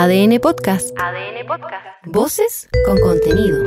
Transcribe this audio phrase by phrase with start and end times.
[0.00, 0.90] ADN Podcast.
[0.96, 1.84] ADN Podcast.
[2.04, 3.64] Voces con contenido.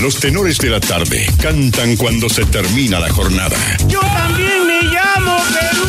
[0.00, 3.56] Los tenores de la tarde cantan cuando se termina la jornada.
[3.88, 5.88] Yo también me llamo Perú.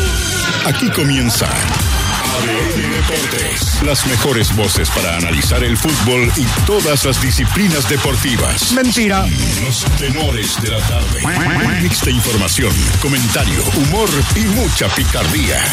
[0.65, 3.83] Aquí comienza ADN Deportes.
[3.83, 8.71] Las mejores voces para analizar el fútbol y todas las disciplinas deportivas.
[8.73, 9.27] Mentira.
[9.63, 11.21] Los tenores de la tarde.
[11.67, 15.63] Un mix de información, comentario, humor y mucha picardía.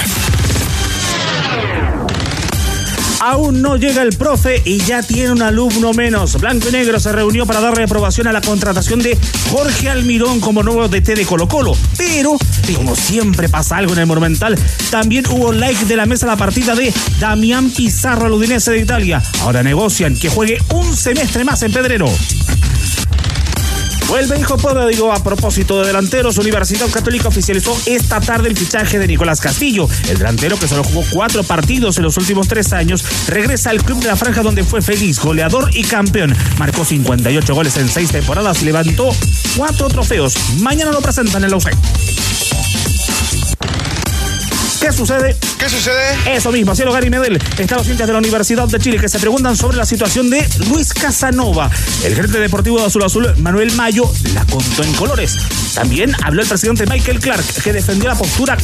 [3.20, 6.38] Aún no llega el profe y ya tiene un alumno menos.
[6.40, 9.18] Blanco y Negro se reunió para darle aprobación a la contratación de
[9.50, 11.76] Jorge Almirón como nuevo DT de Colo Colo.
[11.96, 12.36] Pero,
[12.76, 14.56] como siempre pasa algo en el Monumental,
[14.90, 19.22] también hubo like de la mesa la partida de Damián Pizarro al Udinese de Italia.
[19.40, 22.08] Ahora negocian que juegue un semestre más en Pedrero.
[24.08, 24.56] Vuelve hijo
[24.88, 29.88] digo a propósito de delanteros, Universidad Católica oficializó esta tarde el fichaje de Nicolás Castillo.
[30.08, 34.00] El delantero que solo jugó cuatro partidos en los últimos tres años, regresa al club
[34.00, 36.36] de la franja donde fue feliz, goleador y campeón.
[36.58, 39.10] Marcó 58 goles en seis temporadas y levantó
[39.56, 40.34] cuatro trofeos.
[40.60, 41.70] Mañana lo presentan en la UCE.
[44.86, 45.36] ¿Qué sucede?
[45.58, 46.36] ¿Qué sucede?
[46.36, 47.42] Eso mismo, cielo Gary Medel.
[47.58, 50.94] Están los de la Universidad de Chile que se preguntan sobre la situación de Luis
[50.94, 51.68] Casanova.
[52.04, 55.38] El gerente deportivo de Azul Azul, Manuel Mayo, la contó en colores.
[55.74, 58.56] También habló el presidente Michael Clark, que defendió la postura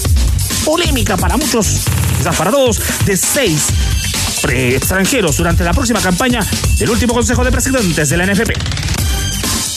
[0.65, 1.81] polémica para muchos,
[2.17, 3.67] quizás para todos, de seis
[4.49, 6.47] extranjeros durante la próxima campaña
[6.79, 8.53] del último Consejo de Presidentes de la NFP.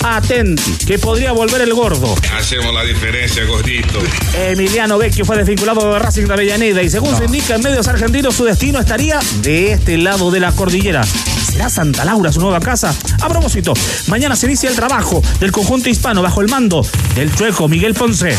[0.08, 2.16] Atenti, que podría volver el gordo.
[2.38, 4.00] Hacemos la diferencia, gordito.
[4.38, 8.36] Emiliano Vecchio fue desvinculado de Racing de Avellaneda y según se indica en medios argentinos,
[8.36, 11.03] su destino estaría de este lado de la cordillera.
[11.03, 12.95] ¿Será Santa Laura su nueva casa?
[13.20, 13.73] A propósito,
[14.08, 18.38] mañana se inicia el trabajo del conjunto hispano bajo el mando del chueco Miguel Ponce.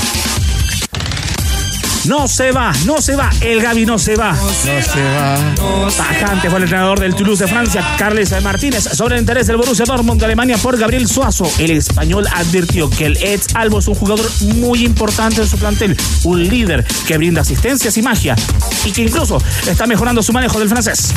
[2.06, 3.30] No se va, no se va.
[3.40, 4.32] El Gaby no se va.
[4.32, 5.90] No se va.
[5.96, 9.84] Tajante fue el entrenador del Toulouse de Francia, Carles Martínez, sobre el interés del Borussia
[9.84, 11.50] Dortmund de Alemania por Gabriel Suazo.
[11.58, 15.96] El español advirtió que el ex Albo es un jugador muy importante en su plantel,
[16.24, 18.36] un líder que brinda asistencias y magia
[18.84, 21.12] y que incluso está mejorando su manejo del francés.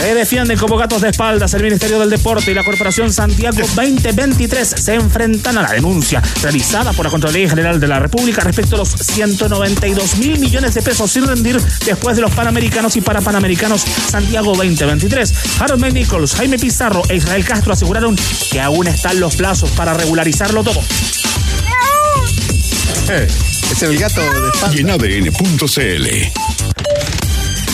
[0.00, 4.66] Se defienden como gatos de espaldas el Ministerio del Deporte y la Corporación Santiago 2023
[4.66, 8.78] se enfrentan a la denuncia realizada por la Contraloría General de la República respecto a
[8.78, 14.54] los 192 mil millones de pesos sin rendir después de los Panamericanos y Parapanamericanos Santiago
[14.54, 15.60] 2023.
[15.60, 18.16] Harold May Nichols, Jaime Pizarro e Israel Castro aseguraron
[18.50, 20.80] que aún están los plazos para regularizarlo todo.
[23.10, 23.28] Eh,
[23.70, 24.76] es el gato de espalda.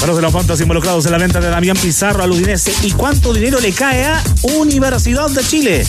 [0.01, 3.33] Varios de los montos involucrados en la venta de Damián Pizarro al Udinese y cuánto
[3.33, 5.87] dinero le cae a Universidad de Chile.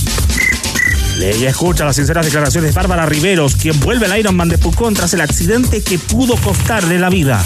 [1.17, 5.13] Ley escucha las sinceras declaraciones de Bárbara Riveros, quien vuelve al Ironman de Pucón tras
[5.13, 7.43] el accidente que pudo costarle la vida.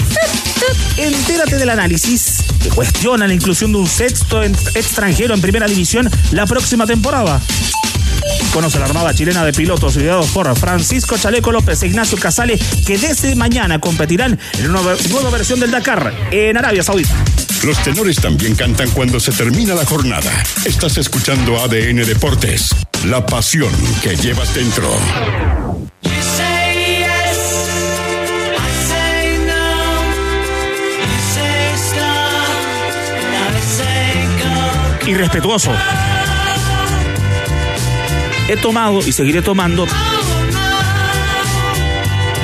[0.97, 6.45] Entérate del análisis que cuestiona la inclusión de un sexto extranjero en primera división la
[6.45, 7.41] próxima temporada.
[8.53, 12.97] Conoce la Armada Chilena de Pilotos liderados por Francisco Chaleco López e Ignacio Casale, que
[12.97, 17.13] desde mañana competirán en una nueva versión del Dakar en Arabia Saudita.
[17.63, 20.31] Los tenores también cantan cuando se termina la jornada.
[20.65, 22.75] Estás escuchando ADN Deportes.
[23.05, 23.71] La pasión
[24.01, 24.89] que llevas dentro.
[35.11, 36.20] You
[38.47, 39.87] He tomado y seguiré tomando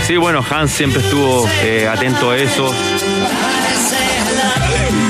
[0.05, 2.73] Sí, bueno, Hans siempre estuvo eh, atento a eso.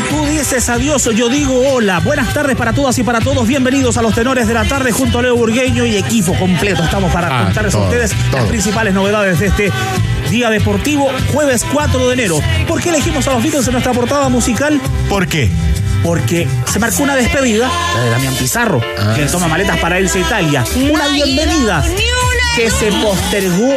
[0.09, 1.99] Tú dices adiós, yo digo hola.
[1.99, 3.47] Buenas tardes para todas y para todos.
[3.47, 6.83] Bienvenidos a los tenores de la tarde junto a Leo Burgueño y equipo completo.
[6.83, 9.71] Estamos para Ah, contarles a todo, ustedes las principales novedades de este
[10.31, 12.39] día deportivo, jueves 4 de enero.
[12.67, 14.81] ¿Por qué elegimos a los Beatles en nuestra portada musical?
[15.09, 15.51] ¿Por qué?
[16.03, 19.13] Porque se marcó una despedida, la de Damián Pizarro, Ah.
[19.16, 20.63] que toma maletas para irse a Italia.
[20.91, 21.84] Una bienvenida
[22.57, 23.69] que se postergó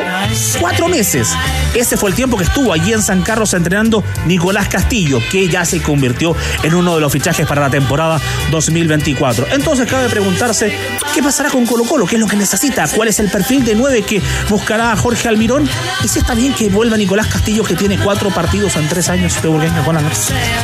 [0.58, 1.28] cuatro meses.
[1.74, 5.66] Ese fue el tiempo que estuvo allí en San Carlos entrenando Nicolás Castillo, que ya
[5.66, 8.18] se convirtió en uno de los fichajes para la temporada
[8.50, 9.48] 2024.
[9.52, 10.74] Entonces cabe preguntarse,
[11.14, 12.06] ¿qué pasará con Colo Colo?
[12.06, 12.88] ¿Qué es lo que necesita?
[12.88, 15.68] ¿Cuál es el perfil de nueve que buscará a Jorge Almirón?
[16.02, 19.40] ¿Y si está bien que vuelva Nicolás Castillo, que tiene cuatro partidos en tres años
[19.42, 20.02] de Burgueño con la?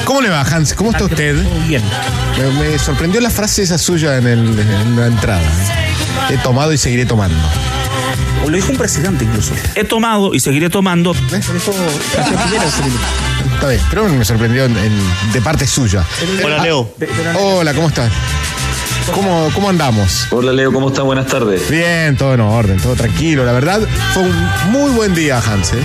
[0.07, 0.73] ¿Cómo le va, Hans?
[0.73, 1.37] ¿Cómo está usted?
[1.69, 1.83] Bien.
[2.39, 5.43] Me, me sorprendió la frase esa suya en, el- en la entrada.
[5.43, 6.35] ¿eh?
[6.35, 7.37] He tomado y seguiré tomando.
[8.45, 9.53] O lo dijo un presidente incluso.
[9.75, 11.15] He tomado y seguiré tomando.
[11.31, 11.49] ¿Ves?
[11.49, 11.73] Eso,
[13.55, 16.05] Está bien, pero me sorprendió en- en- de parte suya.
[16.45, 16.89] Hola, Ah, Leo.
[17.41, 18.11] Hola, ¿cómo estás?
[19.15, 20.27] ¿Cómo, ¿Cómo andamos?
[20.33, 21.05] Hola Leo, ¿cómo estás?
[21.05, 21.71] Buenas tardes.
[21.71, 23.45] Bien, todo en orden, todo tranquilo.
[23.45, 23.81] La verdad,
[24.13, 25.73] fue un muy buen día, Hans.
[25.75, 25.77] ¿eh?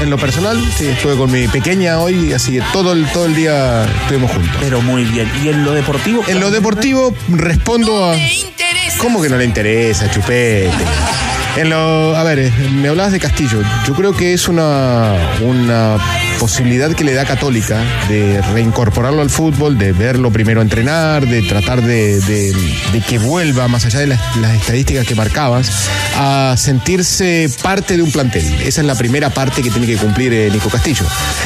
[0.00, 3.34] En lo personal, sí, estuve con mi pequeña hoy, así que todo el, todo el
[3.34, 4.56] día estuvimos juntos.
[4.60, 5.30] Pero muy bien.
[5.44, 6.22] ¿Y en lo deportivo?
[6.28, 8.16] En lo deportivo respondo a...
[8.98, 10.70] ¿Cómo que no le interesa, chupete?
[11.56, 13.60] En lo, a ver, eh, me hablabas de Castillo.
[13.86, 15.98] Yo creo que es una, una
[16.38, 21.82] posibilidad que le da Católica de reincorporarlo al fútbol, de verlo primero entrenar, de tratar
[21.82, 22.52] de,
[23.08, 24.20] que vuelva, más allá de las,
[24.54, 25.70] estadísticas que marcabas,
[26.16, 28.44] a sentirse parte de un plantel.
[28.62, 31.04] Esa es la primera parte que tiene que cumplir eh, Nico Castillo.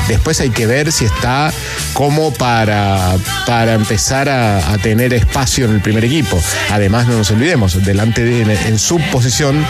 [0.09, 1.53] Después hay que ver si está
[1.93, 3.17] como para,
[3.47, 6.41] para empezar a, tener espacio en el primer equipo.
[6.71, 9.65] Además, no nos olvidemos, delante de, en, en su posición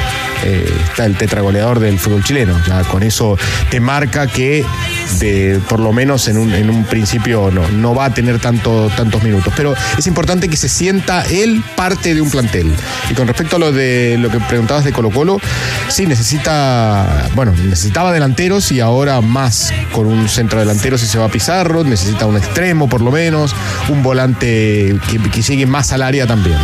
[0.45, 2.61] eh, está el tetragoleador del fútbol chileno.
[2.67, 3.39] Ya con eso
[3.71, 4.65] te marca que
[5.19, 8.91] de, por lo menos en un, en un principio no, no va a tener tanto,
[8.97, 9.53] tantos minutos.
[9.57, 12.73] Pero es importante que se sienta él parte de un plantel.
[13.11, 15.41] Y con respecto a lo de lo que preguntabas de Colo Colo,
[15.89, 21.27] sí, necesita, bueno, necesitaba delanteros y ahora más con un centro delantero si se va
[21.27, 23.55] a Pizarro, necesita un extremo por lo menos,
[23.89, 26.59] un volante que, que llegue más al área también.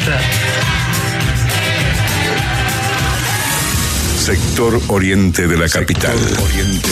[4.26, 6.18] Sector oriente de la capital.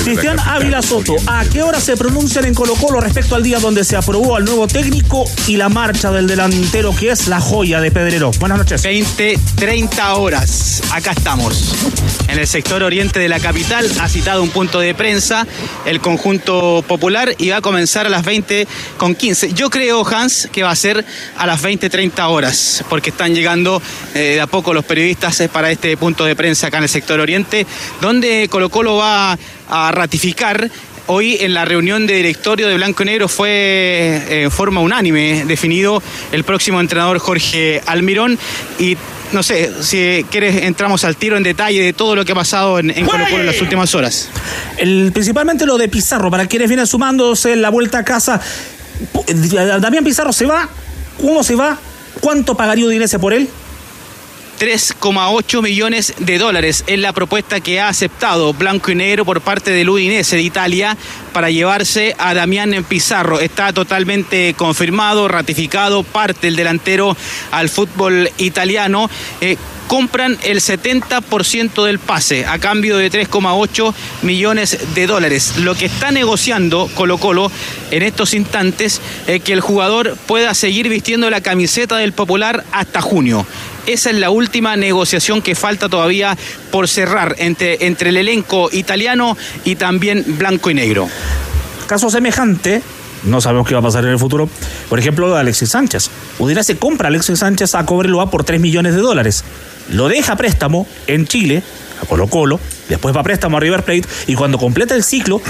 [0.04, 0.40] Cristian.
[0.40, 3.96] Ávila Soto, ¿a qué hora se pronuncian en Colo Colo respecto al día donde se
[3.96, 8.30] aprobó al nuevo técnico y la marcha del delantero que es la joya de Pedrero?
[8.40, 8.84] Buenas noches.
[8.84, 10.84] 20, 30 horas.
[10.92, 11.74] Acá estamos.
[12.28, 15.48] En el sector oriente de la capital ha citado un punto de prensa
[15.86, 19.54] el conjunto popular y va a comenzar a las 20 con 15.
[19.54, 21.04] Yo creo, Hans, que va a ser
[21.38, 23.82] a las 20, 30 horas, porque están llegando
[24.14, 26.90] eh, de a poco los periodistas eh, para este punto de prensa acá en el
[26.90, 27.66] sector oriente,
[28.02, 29.38] donde Colo Colo va
[29.70, 30.70] a ratificar
[31.06, 35.44] Hoy en la reunión de directorio de Blanco y Negro fue eh, en forma unánime
[35.46, 38.40] definido el próximo entrenador Jorge Almirón
[38.80, 38.96] y
[39.34, 42.80] no sé, si quieres entramos al tiro en detalle de todo lo que ha pasado
[42.80, 44.30] en, en Colo Colo en las últimas horas.
[44.78, 48.40] El, principalmente lo de Pizarro, para quienes vienen sumándose en la vuelta a casa.
[49.82, 50.70] Damián Pizarro se va,
[51.20, 51.78] ¿cómo se va?
[52.22, 53.50] ¿Cuánto pagaría Udinese por él?
[54.64, 59.72] 3,8 millones de dólares es la propuesta que ha aceptado Blanco y Negro por parte
[59.72, 60.96] del Udinese de Italia
[61.34, 63.42] para llevarse a Damián Pizarro.
[63.42, 67.18] Está totalmente confirmado, ratificado, parte el delantero
[67.52, 69.10] al fútbol italiano.
[69.42, 69.58] Eh,
[69.94, 73.94] compran el 70% del pase a cambio de 3,8
[74.24, 75.54] millones de dólares.
[75.60, 77.52] Lo que está negociando Colo Colo
[77.92, 83.02] en estos instantes es que el jugador pueda seguir vistiendo la camiseta del Popular hasta
[83.02, 83.46] junio.
[83.86, 86.36] Esa es la última negociación que falta todavía
[86.72, 91.08] por cerrar entre, entre el elenco italiano y también blanco y negro.
[91.86, 92.82] Caso semejante,
[93.26, 94.50] no sabemos qué va a pasar en el futuro.
[94.90, 96.10] Por ejemplo, Alexis Sánchez.
[96.40, 99.44] Udinese compra a Alexis Sánchez a Cobreloa por 3 millones de dólares.
[99.90, 101.64] Lo deja préstamo en Chile,
[102.02, 102.60] a Colo Colo,
[102.90, 105.42] después va a préstamo a River Plate y cuando completa el ciclo,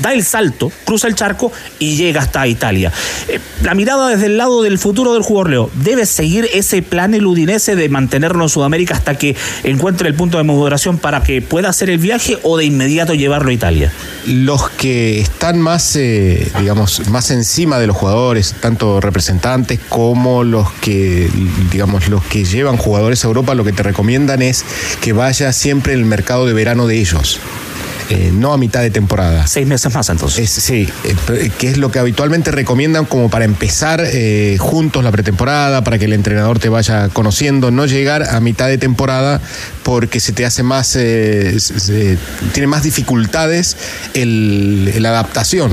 [0.00, 2.92] da el salto, cruza el charco y llega hasta Italia.
[3.28, 7.14] Eh, la mirada desde el lado del futuro del jugador Leo, ¿debe seguir ese plan
[7.14, 11.42] el Udinese de mantenerlo en Sudamérica hasta que encuentre el punto de moderación para que
[11.42, 13.92] pueda hacer el viaje o de inmediato llevarlo a Italia?
[14.26, 20.70] Los que están más, eh, digamos, más encima de los jugadores, tanto representantes como los
[20.72, 21.30] que,
[21.70, 24.64] digamos, los que llevan jugadores a Europa, lo que te recomiendan es
[25.00, 27.40] que vaya siempre el mercado de verano de ellos.
[28.10, 29.46] Eh, no a mitad de temporada.
[29.46, 30.38] Seis meses más entonces.
[30.58, 35.10] Es, sí, eh, que es lo que habitualmente recomiendan como para empezar eh, juntos la
[35.12, 39.40] pretemporada, para que el entrenador te vaya conociendo, no llegar a mitad de temporada
[39.82, 42.18] porque se te hace más, eh, se-
[42.52, 43.76] tiene más dificultades
[44.14, 45.72] el, la adaptación.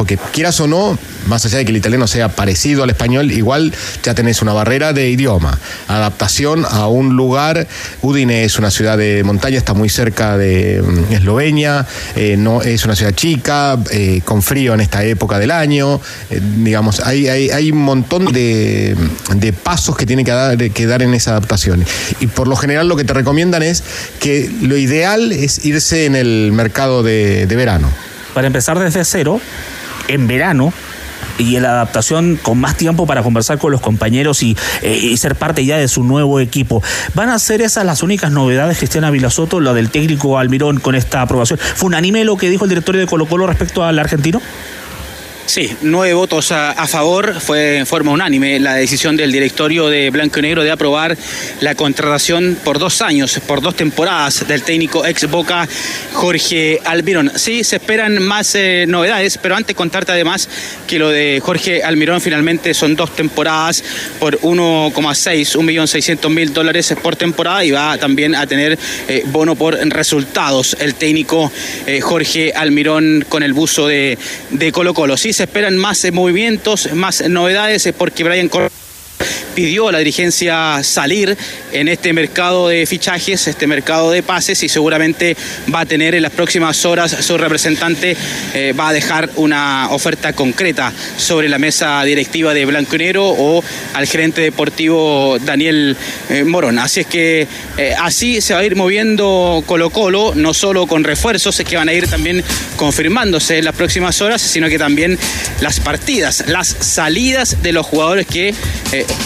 [0.00, 3.70] Porque quieras o no, más allá de que el italiano sea parecido al español, igual
[4.02, 7.66] ya tenés una barrera de idioma, adaptación a un lugar.
[8.00, 12.82] Udine es una ciudad de montaña, está muy cerca de mm, Eslovenia, eh, no es
[12.86, 16.00] una ciudad chica, eh, con frío en esta época del año.
[16.30, 18.96] eh, digamos, hay, hay, un montón de,
[19.34, 21.84] de pasos que tiene que dar, que dar en esa adaptación.
[22.20, 23.82] Y por lo general lo que te recomiendan es
[24.18, 27.90] que lo ideal es irse en el mercado de, de verano.
[28.32, 29.40] Para empezar desde cero,
[30.12, 30.72] en verano,
[31.40, 35.16] y en la adaptación con más tiempo para conversar con los compañeros y, eh, y
[35.16, 36.82] ser parte ya de su nuevo equipo.
[37.14, 41.22] ¿Van a ser esas las únicas novedades, Cristiana Vilasoto, la del técnico Almirón con esta
[41.22, 41.58] aprobación?
[41.58, 44.40] ¿Fue unánime lo que dijo el directorio de Colo Colo respecto al argentino?
[45.50, 50.38] Sí, nueve votos a, favor, fue en forma unánime la decisión del directorio de Blanco
[50.38, 51.18] y Negro de aprobar
[51.60, 55.68] la contratación por dos años, por dos temporadas del técnico ex Boca
[56.12, 57.32] Jorge Almirón.
[57.34, 60.48] Sí, se esperan más eh, novedades, pero antes contarte además
[60.86, 63.82] que lo de Jorge Almirón finalmente son dos temporadas
[64.20, 64.92] por 1,6,
[65.56, 68.78] 1.600.000 dólares por temporada y va también a tener
[69.08, 71.50] eh, bono por resultados el técnico
[71.88, 74.16] eh, Jorge Almirón con el buzo de,
[74.50, 75.16] de Colo Colo.
[75.16, 78.70] Sí, se esperan más eh, movimientos, más novedades, eh, porque Brian Cor
[79.54, 81.36] pidió a la dirigencia salir
[81.72, 85.36] en este mercado de fichajes, este mercado de pases y seguramente
[85.72, 88.16] va a tener en las próximas horas su representante
[88.54, 93.28] eh, va a dejar una oferta concreta sobre la mesa directiva de Blanco y Negro
[93.28, 93.62] o
[93.94, 95.96] al gerente deportivo Daniel
[96.28, 96.78] eh, Morón.
[96.78, 97.46] Así es que
[97.76, 101.88] eh, así se va a ir moviendo Colo Colo, no solo con refuerzos que van
[101.88, 102.42] a ir también
[102.76, 105.18] confirmándose en las próximas horas, sino que también
[105.60, 108.54] las partidas, las salidas de los jugadores que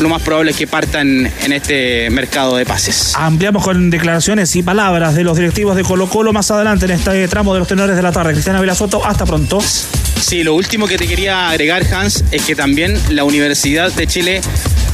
[0.00, 3.14] lo más probable es que partan en este mercado de pases.
[3.16, 7.26] Ampliamos con declaraciones y palabras de los directivos de Colo Colo más adelante en este
[7.28, 8.32] tramo de los tenores de la tarde.
[8.32, 9.60] Cristiana Velasoto, hasta pronto.
[9.60, 14.40] Sí, lo último que te quería agregar, Hans, es que también la Universidad de Chile,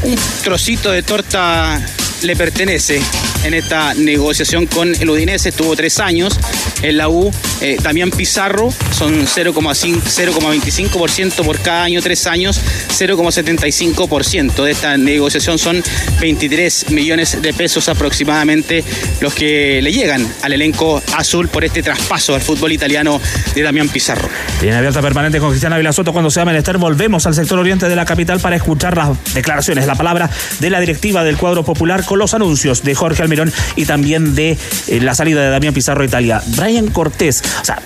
[0.03, 1.81] un trocito de torta
[2.23, 3.01] le pertenece
[3.45, 5.51] en esta negociación con el Udinese.
[5.51, 6.39] Estuvo tres años
[6.83, 7.31] en la U.
[7.61, 12.61] Eh, Damián Pizarro son 0,5 0,25% por cada año, tres años,
[12.99, 15.83] 0,75% de esta negociación son
[16.21, 18.85] 23 millones de pesos aproximadamente
[19.21, 23.21] los que le llegan al elenco azul por este traspaso al fútbol italiano
[23.55, 24.29] de Damián Pizarro.
[24.61, 26.79] Bien abierta permanente con Cristiana Vilasoto cuando sea menester.
[26.79, 30.81] Volvemos al sector oriente de la capital para escuchar las declaraciones, la palabra de la
[30.81, 35.15] directiva del cuadro popular con los anuncios de Jorge Almirón y también de eh, la
[35.15, 36.43] salida de Damián Pizarro a Italia.
[36.57, 37.81] Brian Cortés, o sea,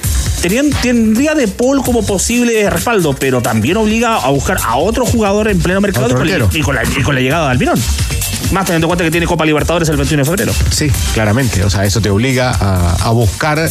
[0.83, 5.59] tendría de Paul como posible respaldo, pero también obliga a buscar a otro jugador en
[5.61, 7.79] pleno mercado y con, la, y con la- y con la llegada de Almirón.
[8.53, 10.53] Más teniendo en cuenta que tiene Copa Libertadores el 21 de febrero.
[10.71, 11.63] Sí, claramente.
[11.65, 13.71] O sea, eso te obliga a, a buscar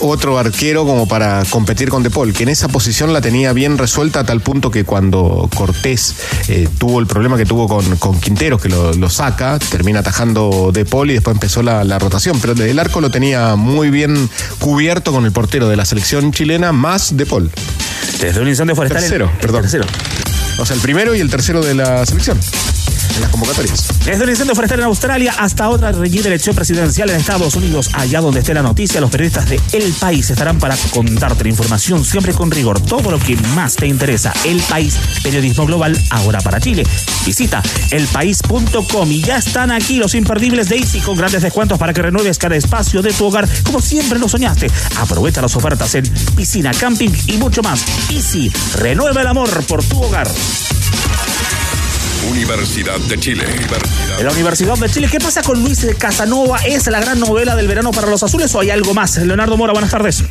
[0.00, 3.78] otro arquero como para competir con De Paul, que en esa posición la tenía bien
[3.78, 6.14] resuelta a tal punto que cuando Cortés
[6.48, 10.70] eh, tuvo el problema que tuvo con, con Quinteros, que lo, lo saca, termina atajando
[10.72, 12.38] De Paul y después empezó la, la rotación.
[12.40, 14.28] Pero el arco lo tenía muy bien
[14.58, 17.50] cubierto con el portero de la selección chilena, más De Paul.
[18.20, 19.00] Desde un incendio forestal.
[19.00, 19.62] Tercero, el perdón.
[19.62, 19.84] Tercero.
[20.58, 22.38] O sea, el primero y el tercero de la selección,
[23.14, 23.88] en las convocatorias.
[24.04, 28.20] Desde el incendio forestal en Australia hasta otra reñida elección presidencial en Estados Unidos, allá
[28.20, 32.32] donde esté la noticia, los periodistas de El País estarán para contarte la información siempre
[32.32, 34.32] con rigor, todo lo que más te interesa.
[34.44, 36.84] El País, periodismo global, ahora para Chile.
[37.24, 42.02] Visita elpaís.com y ya están aquí los imperdibles de Easy con grandes descuentos para que
[42.02, 44.68] renueves cada espacio de tu hogar como siempre lo soñaste.
[44.98, 46.04] Aprovecha las ofertas en
[46.36, 47.84] piscina, camping y mucho más.
[48.10, 50.28] Easy, renueva el amor por tu hogar.
[52.30, 53.44] Universidad de Chile.
[54.22, 56.58] La Universidad de Chile, ¿qué pasa con Luis Casanova?
[56.66, 59.16] ¿Es la gran novela del verano para los azules o hay algo más?
[59.16, 60.22] Leonardo Mora, buenas tardes.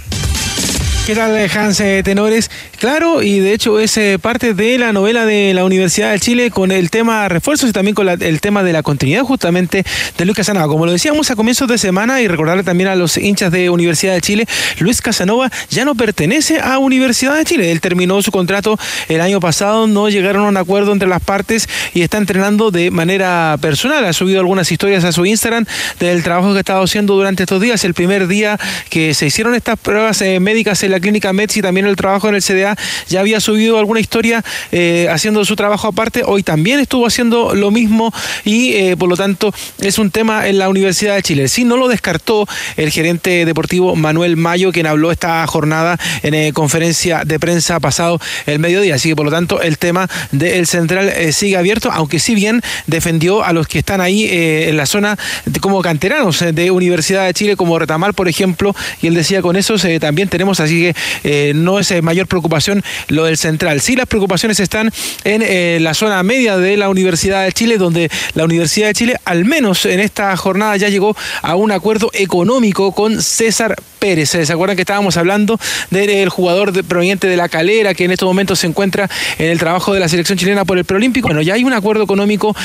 [1.05, 2.49] ¿Qué tal, Hans eh, Tenores?
[2.79, 6.49] Claro, y de hecho es eh, parte de la novela de la Universidad de Chile
[6.49, 9.83] con el tema refuerzos y también con el tema de la continuidad justamente
[10.17, 10.69] de Luis Casanova.
[10.69, 14.13] Como lo decíamos a comienzos de semana y recordarle también a los hinchas de Universidad
[14.13, 14.45] de Chile,
[14.79, 17.73] Luis Casanova ya no pertenece a Universidad de Chile.
[17.73, 18.79] Él terminó su contrato
[19.09, 22.91] el año pasado, no llegaron a un acuerdo entre las partes y está entrenando de
[22.91, 24.05] manera personal.
[24.05, 25.65] Ha subido algunas historias a su Instagram
[25.99, 27.83] del trabajo que ha estado haciendo durante estos días.
[27.83, 28.57] El primer día
[28.89, 32.29] que se hicieron estas pruebas eh, médicas en la clínica Metz y también el trabajo
[32.29, 32.77] en el CDA,
[33.09, 36.21] ya había subido alguna historia eh, haciendo su trabajo aparte.
[36.23, 38.13] Hoy también estuvo haciendo lo mismo
[38.45, 41.47] y eh, por lo tanto es un tema en la Universidad de Chile.
[41.47, 42.47] Sí, no lo descartó
[42.77, 48.19] el gerente deportivo Manuel Mayo, quien habló esta jornada en eh, conferencia de prensa pasado
[48.45, 48.95] el mediodía.
[48.95, 53.43] Así que por lo tanto el tema del central sigue abierto, aunque si bien defendió
[53.43, 55.17] a los que están ahí en la zona
[55.59, 59.83] como canteranos de Universidad de Chile, como Retamal, por ejemplo, y él decía con esos
[59.99, 63.81] también tenemos, así que eh, no es eh, mayor preocupación lo del central.
[63.81, 64.91] Sí, las preocupaciones están
[65.23, 69.17] en eh, la zona media de la Universidad de Chile, donde la Universidad de Chile,
[69.25, 74.29] al menos en esta jornada, ya llegó a un acuerdo económico con César Pérez.
[74.29, 75.59] ¿Se acuerdan que estábamos hablando
[75.89, 79.93] del jugador proveniente de la calera que en estos momentos se encuentra en el trabajo
[79.93, 81.27] de la selección chilena por el preolímpico?
[81.27, 82.55] Bueno, ya hay un acuerdo económico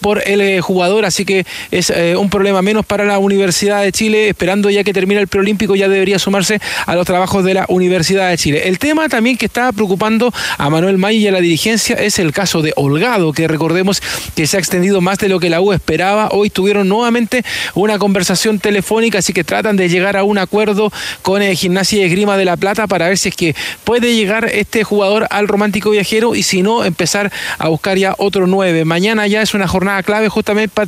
[0.00, 4.70] por el jugador, así que es un problema menos para la Universidad de Chile, esperando
[4.70, 8.38] ya que termine el preolímpico, ya debería sumarse a los trabajos de la Universidad de
[8.38, 8.68] Chile.
[8.68, 12.32] El tema también que está preocupando a Manuel May y a la dirigencia es el
[12.32, 14.00] caso de Holgado, que recordemos
[14.34, 16.28] que se ha extendido más de lo que la U esperaba.
[16.30, 17.44] Hoy tuvieron nuevamente
[17.74, 20.92] una conversación telefónica, así que tratan de llegar a un acuerdo
[21.22, 23.54] con el Gimnasia y Esgrima de la Plata para ver si es que
[23.84, 28.46] puede llegar este jugador al romántico viajero y si no, empezar a buscar ya otro
[28.46, 28.84] nueve.
[28.84, 30.86] Mañana ya es una jornada clave justamente,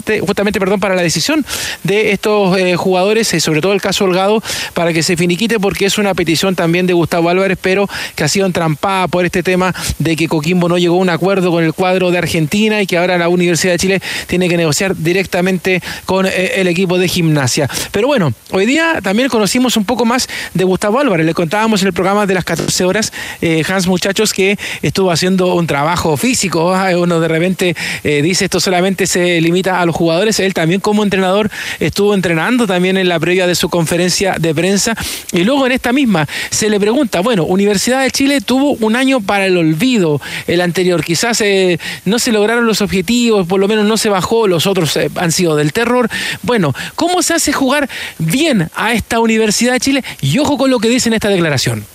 [0.81, 1.45] para la decisión
[1.83, 4.43] de estos eh, jugadores, y sobre todo el caso Holgado,
[4.75, 8.29] para que se finiquite porque es una petición también de Gustavo Álvarez, pero que ha
[8.29, 11.73] sido entrampada por este tema de que Coquimbo no llegó a un acuerdo con el
[11.73, 16.27] cuadro de Argentina y que ahora la Universidad de Chile tiene que negociar directamente con
[16.27, 17.69] eh, el equipo de gimnasia.
[17.91, 21.27] Pero bueno, hoy día también conocimos un poco más de Gustavo Álvarez.
[21.27, 25.55] Le contábamos en el programa de las 14 horas, eh, Hans Muchachos, que estuvo haciendo
[25.55, 26.75] un trabajo físico.
[26.75, 30.39] Ah, Uno de repente eh, dice esto solamente se limita a los jugadores.
[30.41, 34.95] Él también como entrenador estuvo entrenando también en la previa de su conferencia de prensa.
[35.33, 36.27] Y luego en esta misma
[36.59, 41.05] se le pregunta, bueno, Universidad de Chile tuvo un año para el olvido el anterior.
[41.05, 44.97] Quizás eh, no se lograron los objetivos, por lo menos no se bajó, los otros
[44.97, 46.11] eh, han sido del terror.
[46.43, 47.89] Bueno, ¿cómo se hace jugar
[48.19, 50.05] bien a esta Universidad de Chile?
[50.21, 51.87] Y ojo con lo que dice en esta declaración.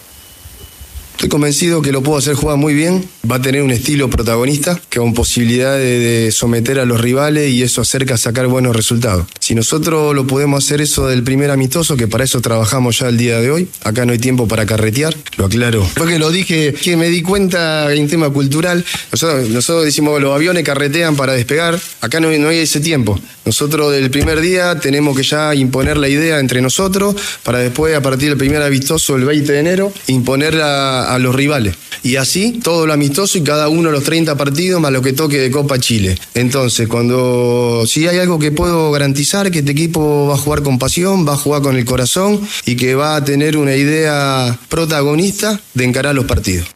[1.13, 3.07] Estoy convencido que lo puedo hacer jugar muy bien.
[3.29, 7.63] Va a tener un estilo protagonista que con posibilidad de, someter a los rivales y
[7.63, 9.25] eso acerca a sacar buenos resultados.
[9.39, 13.17] Si nosotros lo podemos hacer eso del primer amistoso, que para eso trabajamos ya el
[13.17, 15.85] día de hoy, acá no hay tiempo para carretear, lo aclaro.
[15.85, 18.83] Fue que lo dije, que me di cuenta en tema cultural.
[19.11, 23.19] Nosotros, nosotros decimos los aviones carretean para despegar, acá no, hay ese tiempo.
[23.45, 28.01] Nosotros del primer día tenemos que ya imponer la idea entre nosotros para después, a
[28.01, 31.75] partir del primer amistoso, el 20 de enero, imponerla a los rivales.
[32.03, 35.13] Y así, todo lo amistoso y cada uno de los 30 partidos más lo que
[35.13, 36.17] toque de Copa Chile.
[36.33, 40.77] Entonces, cuando si hay algo que puedo garantizar, que este equipo va a jugar con
[40.77, 45.59] pasión, va a jugar con el corazón y que va a tener una idea protagonista
[45.73, 46.67] de encarar los partidos.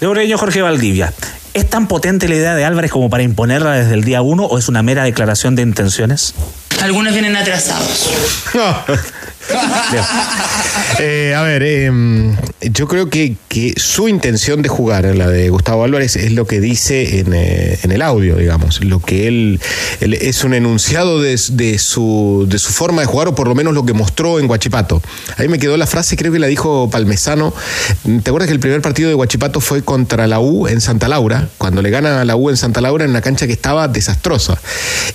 [0.00, 1.12] De Ureño Jorge Valdivia.
[1.54, 4.58] ¿Es tan potente la idea de Álvarez como para imponerla desde el día uno o
[4.58, 6.34] es una mera declaración de intenciones?
[6.80, 8.10] Algunos vienen atrasados.
[10.98, 11.90] Eh, a ver, eh,
[12.60, 16.60] yo creo que, que su intención de jugar, la de Gustavo Álvarez, es lo que
[16.60, 18.84] dice en, eh, en el audio, digamos.
[18.84, 19.60] Lo que él,
[20.00, 23.74] es un enunciado de, de su, de su forma de jugar, o por lo menos
[23.74, 25.02] lo que mostró en Guachipato.
[25.38, 27.52] Ahí me quedó la frase, creo que la dijo Palmesano.
[28.04, 31.48] ¿Te acuerdas que el primer partido de Guachipato fue contra la U en Santa Laura?
[31.58, 34.58] Cuando le gana a la U en Santa Laura en una cancha que estaba desastrosa.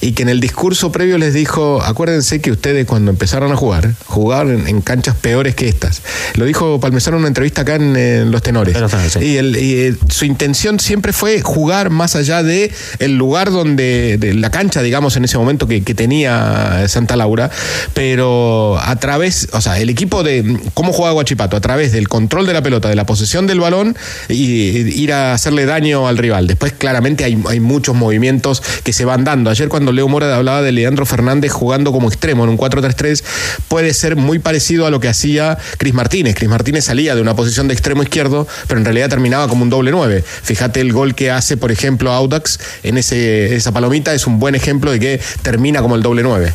[0.01, 3.93] Y que en el discurso previo les dijo, acuérdense que ustedes cuando empezaron a jugar,
[4.21, 6.01] jugaban en, en canchas peores que estas.
[6.35, 8.75] Lo dijo Palmesano en una entrevista acá en, en Los Tenores.
[9.23, 14.17] Y, el- y, eh, su intención siempre fue jugar más allá de el lugar donde,
[14.19, 17.49] de la cancha, digamos, en ese momento que, que tenía Santa Laura,
[17.93, 22.45] pero a través, o sea, el equipo de cómo jugaba Guachipato, a través del control
[22.45, 23.97] de la pelota, de la posesión del balón
[24.29, 26.47] y, y ir a hacerle daño al rival.
[26.47, 29.49] Después, claramente, hay, hay muchos movimientos que se van dando.
[29.49, 33.23] Ayer, cuando Leo Mora hablaba de Leandro Fernández jugando como extremo en un 4-3-3,
[33.67, 36.35] puede ser muy parecido a lo que hacía Cris Martínez.
[36.35, 39.69] Cris Martínez salía de una posición de extremo izquierdo, pero en realidad terminaba como un
[39.69, 40.23] doble 9.
[40.43, 44.91] Fíjate el gol que hace, por ejemplo, Audax en esa palomita, es un buen ejemplo
[44.91, 46.53] de que termina como el doble 9.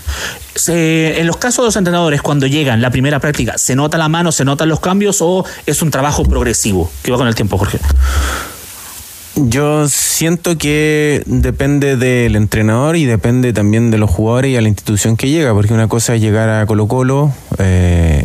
[0.55, 4.09] Se- en los casos de los entrenadores, cuando llegan la primera práctica, ¿se nota la
[4.09, 7.57] mano, se notan los cambios o es un trabajo progresivo que va con el tiempo,
[7.59, 7.79] Jorge?
[9.35, 14.68] Yo siento que depende del entrenador y depende también de los jugadores y a la
[14.68, 18.25] institución que llega, porque una cosa es llegar a Colo Colo, eh,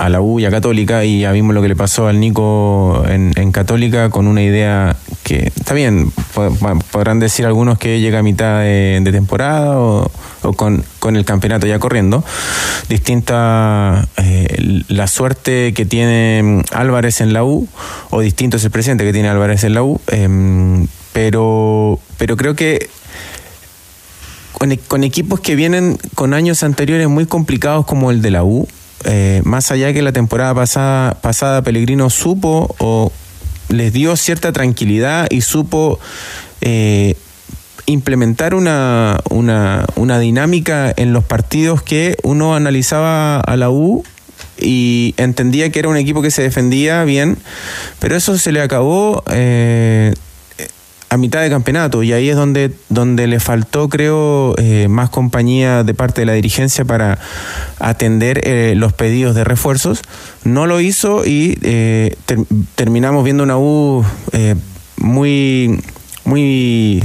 [0.00, 3.04] a la U y a Católica, y ya vimos lo que le pasó al Nico
[3.06, 6.56] en, en Católica con una idea que está bien, po-
[6.90, 10.10] podrán decir algunos que llega a mitad de, temporada o,
[10.56, 12.24] con, con el campeonato ya corriendo.
[12.88, 17.68] Distinta eh, la suerte que tiene Álvarez en la U,
[18.08, 22.56] o distinto es el presente que tiene Álvarez en la U, em, pero, pero creo
[22.56, 22.88] que
[24.52, 28.66] con, con equipos que vienen con años anteriores muy complicados como el de la U,
[29.04, 33.12] eh, más allá que la temporada pasada, pasada Pellegrino supo o
[33.68, 35.98] les dio cierta tranquilidad y supo
[36.60, 37.14] eh,
[37.86, 44.04] implementar una, una, una dinámica en los partidos que uno analizaba a la U
[44.58, 47.38] y entendía que era un equipo que se defendía bien,
[47.98, 50.14] pero eso se le acabó eh,
[51.12, 55.82] a mitad de campeonato y ahí es donde, donde le faltó, creo, eh, más compañía
[55.82, 57.18] de parte de la dirigencia para
[57.80, 60.02] atender eh, los pedidos de refuerzos.
[60.44, 62.38] No lo hizo y eh, ter-
[62.76, 64.54] terminamos viendo una U eh,
[64.98, 65.80] muy
[66.22, 67.02] muy,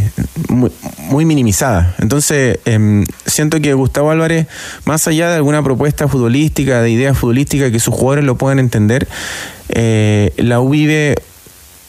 [1.09, 1.95] muy, minimizada.
[1.97, 4.45] Entonces, em, siento que Gustavo Álvarez,
[4.85, 9.07] más allá de alguna propuesta futbolística, de idea futbolística que sus jugadores lo puedan entender,
[10.37, 11.15] la U vive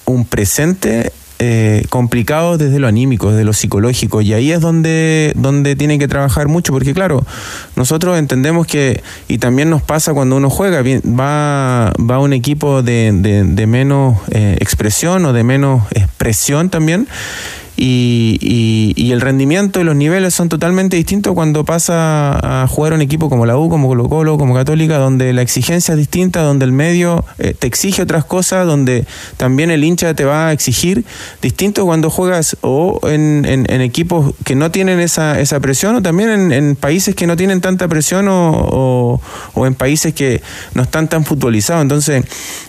[0.06, 5.76] un presente eh, complicado desde lo anímico, desde lo psicológico, y ahí es donde, donde
[5.76, 7.24] tiene que trabajar mucho, porque claro,
[7.76, 13.10] nosotros entendemos que, y también nos pasa cuando uno juega, va, va un equipo de,
[13.12, 17.06] de- menos eh, expresión o de menos expresión también.
[17.76, 22.94] Y, y- y el rendimiento y los niveles son totalmente distintos cuando pasa a jugar
[22.94, 26.40] un equipo como la U, como Colo Colo, como Católica, donde la exigencia es distinta,
[26.42, 29.04] donde el medio eh, te exige otras cosas, donde
[29.36, 31.04] también el hincha te va a exigir,
[31.42, 36.30] distinto cuando juegas o en, en- equipos que no tienen esa, esa presión o también
[36.30, 39.20] en, en países que no tienen tanta presión o, o-
[39.52, 40.40] o en países que
[40.74, 41.82] no están tan futbolizados.
[41.82, 42.24] Entonces,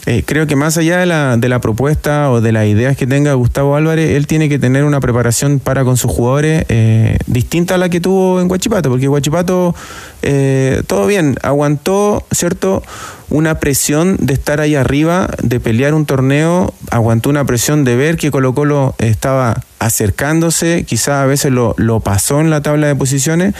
[0.05, 3.07] eh, creo que más allá de la, de la propuesta o de las ideas que
[3.07, 7.75] tenga Gustavo Álvarez, él tiene que tener una preparación para con sus jugadores eh, distinta
[7.75, 9.75] a la que tuvo en Guachipato, porque Guachipato,
[10.21, 12.83] eh, todo bien, aguantó, ¿cierto?
[13.29, 18.17] Una presión de estar ahí arriba, de pelear un torneo, aguantó una presión de ver
[18.17, 22.95] que Colo Colo estaba acercándose, quizá a veces lo, lo pasó en la tabla de
[22.95, 23.53] posiciones,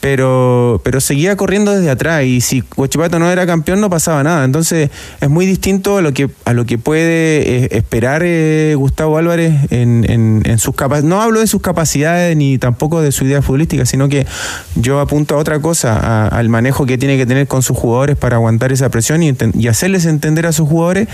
[0.00, 4.44] pero, pero seguía corriendo desde atrás y si Huachipato no era campeón no pasaba nada.
[4.44, 9.18] Entonces es muy distinto a lo que, a lo que puede eh, esperar eh, Gustavo
[9.18, 11.04] Álvarez en, en- en sus capacidades.
[11.10, 14.26] No hablo de sus capacidades ni tampoco de su idea futbolística, sino que
[14.74, 18.16] yo apunto a otra cosa, a- al manejo que tiene que tener con sus jugadores
[18.16, 21.08] para aguantar esa presión y, y hacerles entender a sus jugadores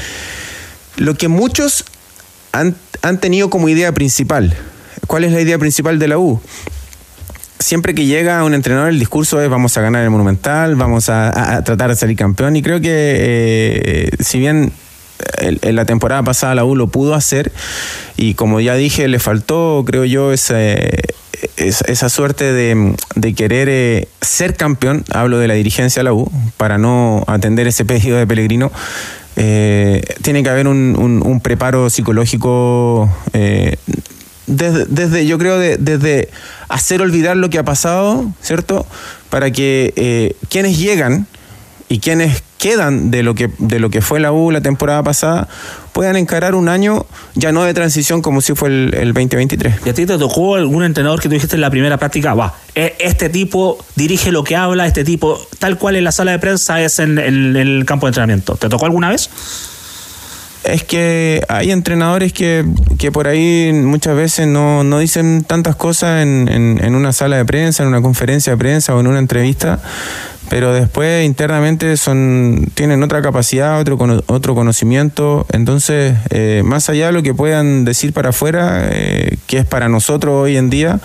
[0.97, 1.85] lo que muchos
[2.53, 4.55] han, han tenido como idea principal.
[5.09, 6.41] ¿Cuál es la idea principal de la U?
[7.59, 11.63] Siempre que llega un entrenador el discurso es vamos a ganar el Monumental, vamos a,
[11.65, 14.73] tratar de salir campeón y creo que eh, si bien
[15.41, 17.51] en la temporada pasada la U lo pudo hacer
[18.17, 21.01] y como ya dije le faltó creo yo ese-
[21.57, 22.95] esa, suerte de,
[23.35, 27.85] querer eh, ser campeón, hablo de la dirigencia de la U, para no atender ese
[27.85, 28.73] pedido de Pellegrino.
[29.37, 33.77] eh, tiene que haber un preparo psicológico eh,
[34.47, 36.29] desde, desde, yo creo, de- desde
[36.69, 38.87] hacer olvidar lo que ha pasado, ¿cierto?
[39.31, 41.27] Para que eh, quienes llegan
[41.89, 45.47] y quienes quedan de lo que de lo que fue la U la temporada pasada
[45.93, 47.05] puedan encarar un año
[47.35, 49.75] ya no de transición como si fue el, el 2023.
[49.85, 52.35] ¿Y a ti te tocó algún entrenador que tú dijiste en la primera práctica?
[52.35, 56.33] Va, e- este tipo dirige lo que habla, este tipo, tal cual en la sala
[56.33, 58.57] de prensa es en, en- en el campo de entrenamiento.
[58.57, 59.29] ¿Te tocó alguna vez?
[60.67, 62.65] Es que hay entrenadores que,
[62.99, 66.49] que por ahí muchas veces no, no dicen tantas cosas en,
[66.83, 69.79] en- una sala de prensa, en una conferencia de prensa o en una entrevista,
[70.49, 75.47] pero después internamente son tienen otra capacidad, otro, otro conocimiento.
[75.53, 79.89] Entonces, eh, más allá de lo que puedan decir para afuera, eh, que es para
[79.89, 80.99] nosotros hoy en día,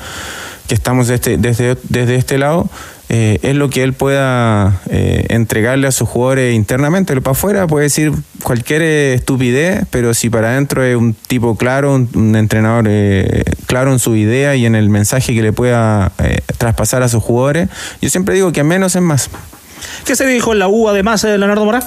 [0.71, 2.69] que estamos desde, desde, desde este lado,
[3.09, 7.13] eh, es lo que él pueda eh, entregarle a sus jugadores internamente.
[7.13, 11.57] Lo para afuera puede decir cualquier eh, estupidez, pero si para adentro es un tipo
[11.57, 12.89] claro, un, entrenador
[13.65, 16.13] claro en su idea y en el mensaje que le pueda
[16.57, 17.67] traspasar a sus jugadores,
[18.01, 19.29] yo siempre digo que menos es más.
[20.05, 21.83] ¿Qué se dijo en la U además, eh, Leonardo Morán?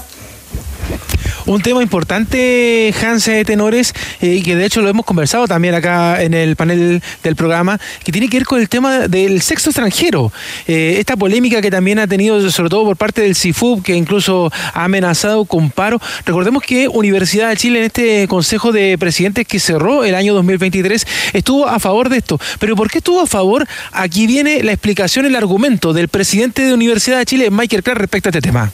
[1.47, 3.92] Un tema importante, Hans eh, Tenores,
[4.23, 7.79] eh, y que de hecho lo hemos conversado también acá en el panel del programa,
[8.03, 10.33] que tiene que ver con el tema del sexo extranjero.
[10.66, 14.51] Eh, esta polémica que también ha tenido, sobre todo por parte del CIFUB, que incluso
[14.73, 16.01] ha amenazado con paro.
[16.25, 21.07] Recordemos que Universidad de Chile, en este Consejo de Presidentes que cerró el año 2023,
[21.35, 22.40] estuvo a favor de esto.
[22.59, 23.66] Pero ¿por qué estuvo a favor?
[23.92, 28.29] Aquí viene la explicación, el argumento del presidente de Universidad de Chile, Michael Clark, respecto
[28.29, 28.73] a este tema.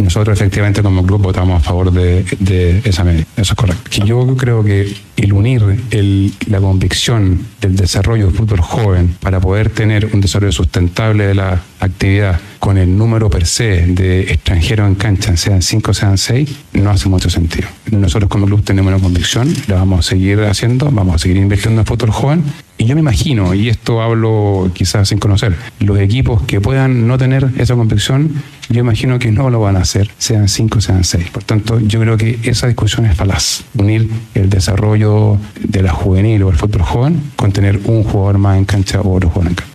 [0.00, 3.90] Nosotros efectivamente como club votamos a favor de, esa medida, eso es correcto.
[4.04, 9.70] Yo creo que el unir el- la convicción del desarrollo del fútbol joven para poder
[9.70, 14.94] tener un desarrollo sustentable de la actividad con el número per se de extranjeros en
[14.94, 17.68] cancha, sean cinco, sean seis, no hace mucho sentido.
[17.90, 21.80] Nosotros como club tenemos una convicción, la vamos a seguir haciendo, vamos a seguir invirtiendo
[21.80, 22.44] en fútbol joven
[22.80, 27.18] y yo me imagino, y esto hablo quizás sin conocer, los equipos que puedan no
[27.18, 31.28] tener esa convicción, yo imagino que no lo van a hacer, sean cinco, sean seis.
[31.28, 33.64] Por tanto, yo creo que esa discusión es falaz.
[33.76, 38.56] Unir el desarrollo de la juvenil o el fútbol joven con tener un jugador más
[38.56, 39.69] en cancha o otro jugador en cancha.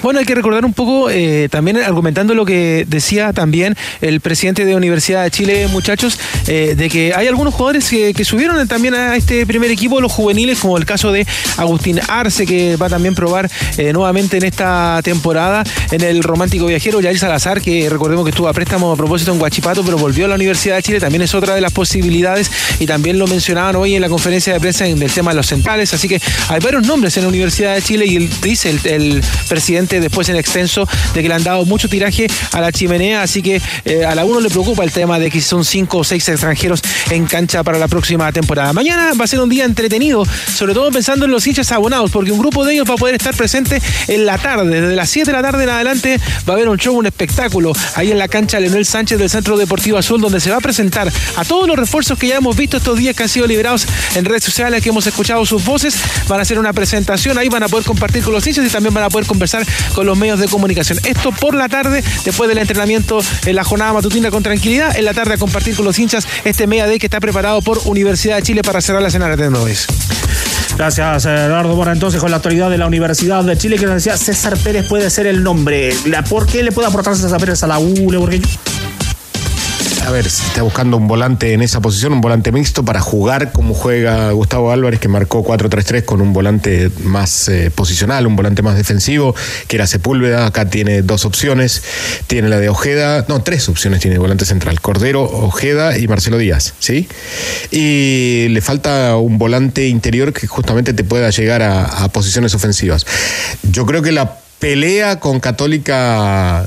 [0.00, 4.64] Bueno, hay que recordar un poco, eh, también argumentando lo que decía también el presidente
[4.64, 9.16] de Universidad de Chile, muchachos, eh, de que hay algunos jugadores que, subieron también a
[9.16, 13.14] este primer equipo, los juveniles, como el caso de Agustín Arce, que va a también
[13.14, 18.30] probar eh, nuevamente en esta temporada, en el romántico viajero, Yair Salazar, que recordemos que
[18.30, 21.22] estuvo a préstamo a propósito en Guachipato, pero volvió a la Universidad de Chile, también
[21.22, 24.86] es otra de las posibilidades, y también lo mencionaban hoy en la conferencia de prensa
[24.86, 27.82] en el tema de los centrales, así que hay varios nombres en la Universidad de
[27.82, 32.26] Chile y dice el presidente después en extenso de que le han dado mucho tiraje
[32.52, 35.40] a la chimenea, así que eh, a la uno le preocupa el tema de que
[35.40, 38.72] son cinco o seis extranjeros en cancha para la próxima temporada.
[38.72, 40.24] Mañana va a ser un día entretenido,
[40.54, 43.14] sobre todo pensando en los hinchas abonados, porque un grupo de ellos va a poder
[43.14, 46.56] estar presente en la tarde, desde las 7 de la tarde en adelante va a
[46.56, 50.20] haber un show, un espectáculo ahí en la cancha Leonel Sánchez del Centro Deportivo Azul,
[50.20, 53.14] donde se va a presentar a todos los refuerzos que ya hemos visto estos días
[53.16, 55.94] que han sido liberados en redes sociales, que hemos escuchado sus voces,
[56.28, 58.94] van a hacer una presentación, ahí van a poder compartir con los hinchas y también
[58.94, 59.64] van a poder conversar
[59.94, 60.98] con los medios de comunicación.
[61.04, 65.14] Esto por la tarde, después del entrenamiento en la jornada matutina con tranquilidad, en la
[65.14, 68.42] tarde a compartir con los hinchas este Media Day que está preparado por Universidad de
[68.42, 69.86] Chile para cerrar la escena de Noves.
[70.76, 71.92] Gracias, Eduardo Mora.
[71.92, 75.10] Entonces, con la autoridad de la Universidad de Chile, que nos decía César Pérez puede
[75.10, 75.92] ser el nombre.
[76.28, 78.18] ¿Por qué le puede aportar César Pérez a la ULE?
[78.18, 78.40] Porque
[80.08, 83.74] A ver, está buscando un volante en esa posición, un volante mixto para jugar como
[83.74, 88.78] juega Gustavo Álvarez, que marcó 4-3-3 con un volante más eh, posicional, un volante más
[88.78, 89.34] defensivo,
[89.66, 90.46] que era Sepúlveda.
[90.46, 91.82] Acá tiene dos opciones.
[92.26, 96.38] Tiene la de Ojeda, no, tres opciones tiene el volante central: Cordero, Ojeda y Marcelo
[96.38, 97.06] Díaz, ¿sí?
[97.70, 103.04] Y le falta un volante interior que justamente te pueda llegar a posiciones ofensivas.
[103.62, 106.66] Yo creo que la pelea con Católica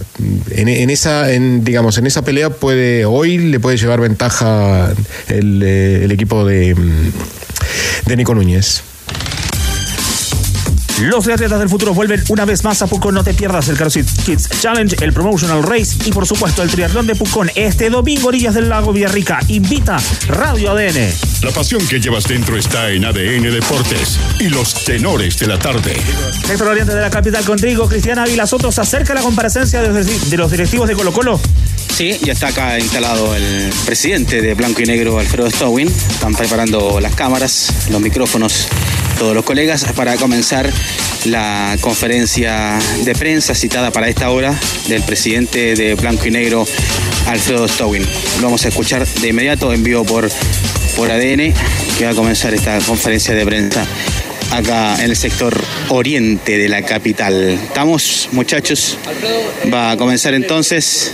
[0.51, 4.93] en, en esa en, digamos en esa pelea puede hoy le puede llevar ventaja
[5.27, 7.11] el, eh, equipo de mm,
[8.07, 8.83] de Nico Núñez
[11.01, 13.15] Los atletas del futuro vuelven una vez más a Pucón.
[13.15, 17.07] No te pierdas el CrossFit Kids Challenge, el Promotional Race y, por supuesto, el triatlón
[17.07, 17.49] de Pucón.
[17.55, 19.39] Este domingo, orillas del lago Villarrica.
[19.47, 21.11] Invita Radio ADN.
[21.41, 25.95] La pasión que llevas dentro está en ADN Deportes y los tenores de la tarde.
[26.45, 28.71] Sector Oriente de la capital con Trigo, Cristiana Ávila Soto.
[28.71, 31.39] ¿Se acerca la comparecencia de los, de los directivos de Colo Colo?
[31.89, 35.87] Sí, ya está acá instalado el presidente de Blanco y Negro, Alfredo Stowin.
[35.87, 38.67] Están preparando las cámaras, los micrófonos,
[39.21, 40.67] todos los colegas para comenzar
[41.25, 46.65] la conferencia de prensa citada para esta hora del presidente de Blanco y Negro,
[47.27, 48.01] Alfredo Stowin.
[48.37, 50.27] Lo vamos a escuchar de inmediato en vivo por,
[50.95, 51.53] por ADN,
[51.99, 53.85] que va a comenzar esta conferencia de prensa
[54.49, 55.55] acá en el sector
[55.89, 57.59] oriente de la capital.
[57.63, 58.97] ¿Estamos, muchachos?
[59.71, 61.13] Va a comenzar entonces.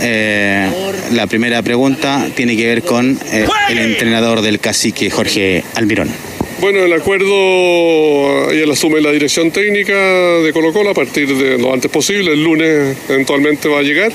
[0.00, 0.70] Eh,
[1.12, 6.33] la primera pregunta tiene que ver con eh, el entrenador del cacique, Jorge Almirón.
[6.60, 9.92] Bueno, el acuerdo y él asume la dirección técnica
[10.40, 12.32] de Colo Colo a partir de lo antes posible.
[12.32, 14.12] El lunes eventualmente va a llegar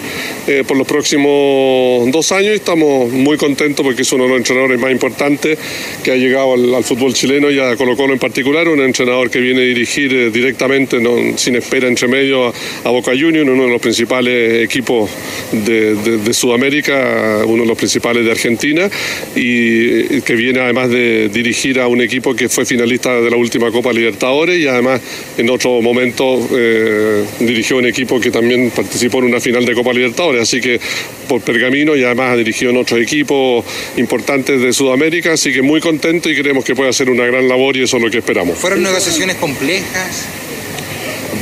[0.47, 4.38] eh, por los próximos dos años y estamos muy contentos porque es uno de los
[4.39, 5.60] entrenadores más importantes
[6.04, 8.67] que ha llegado al, fútbol chileno y a Colo Colo en particular.
[8.67, 10.97] Un entrenador que viene a dirigir eh, directamente,
[11.36, 15.10] sin espera entre medio, a, Boca Juniors, uno de los principales equipos
[15.52, 18.89] de, de- Sudamérica, uno de los principales de Argentina
[19.36, 22.02] y eh, que viene además de dirigir a un
[22.35, 25.01] que fue finalista de la última Copa Libertadores y además
[25.37, 29.93] en otro momento eh, dirigió un equipo que también participó en una final de Copa
[29.93, 30.79] Libertadores, así que
[31.27, 33.65] por pergamino y además ha dirigido en otros equipos
[33.97, 37.77] importantes de Sudamérica, así que muy contento y creemos que puede hacer una gran labor
[37.77, 38.57] y eso es lo que esperamos.
[38.57, 40.25] ¿Fueron negociaciones complejas?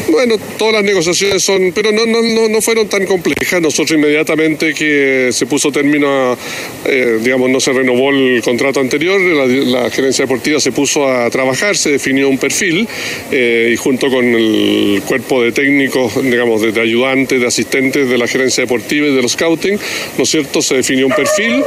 [0.10, 3.62] Bueno, todas las negociaciones son, pero no, no, no, no fueron tan complejas.
[3.62, 6.38] Nosotros inmediatamente que se puso término a,
[6.86, 11.30] eh, digamos, no se renovó el contrato anterior, la, la gerencia deportiva se puso a
[11.30, 12.88] trabajar, se definió un perfil
[13.32, 18.17] eh, y junto con el cuerpo de técnicos, digamos, de, de ayudantes, de asistentes de
[18.17, 19.78] la gerencia deportiva y de los scouting,
[20.17, 20.62] ¿no es cierto?
[20.62, 21.63] Se definió un perfil,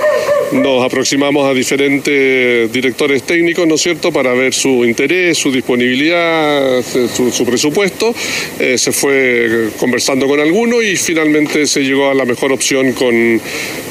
[0.52, 6.82] nos aproximamos a diferentes directores técnicos, ¿no es cierto?, para ver su interés, su disponibilidad,
[6.82, 8.14] su, su presupuesto.
[8.58, 13.40] Eh, se fue conversando con algunos y finalmente se llegó a la mejor opción con,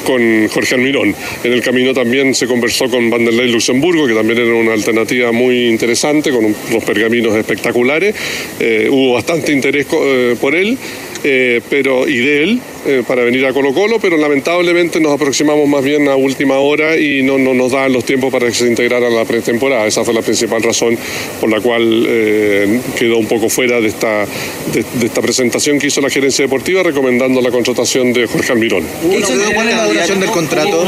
[0.04, 1.14] con Jorge Almirón.
[1.44, 5.68] En el camino también se conversó con Vanderlei Luxemburgo, que también era una alternativa muy
[5.68, 8.14] interesante, con unos pergaminos espectaculares.
[8.58, 10.76] Eh, hubo bastante interés eh, por él.
[11.22, 15.82] pero y de él, eh, para venir a Colo Colo, pero lamentablemente nos aproximamos más
[15.84, 19.06] bien a última hora y no, no nos dan los tiempos para que se integrara
[19.06, 19.86] a la pretemporada.
[19.86, 20.96] Esa fue la principal razón
[21.40, 24.24] por la cual eh, quedó un poco fuera de esta,
[24.72, 28.84] de, de esta presentación que hizo la gerencia deportiva recomendando la contratación de Jorge Almirón.
[29.02, 30.84] ¿Cuál es la duración del contrato?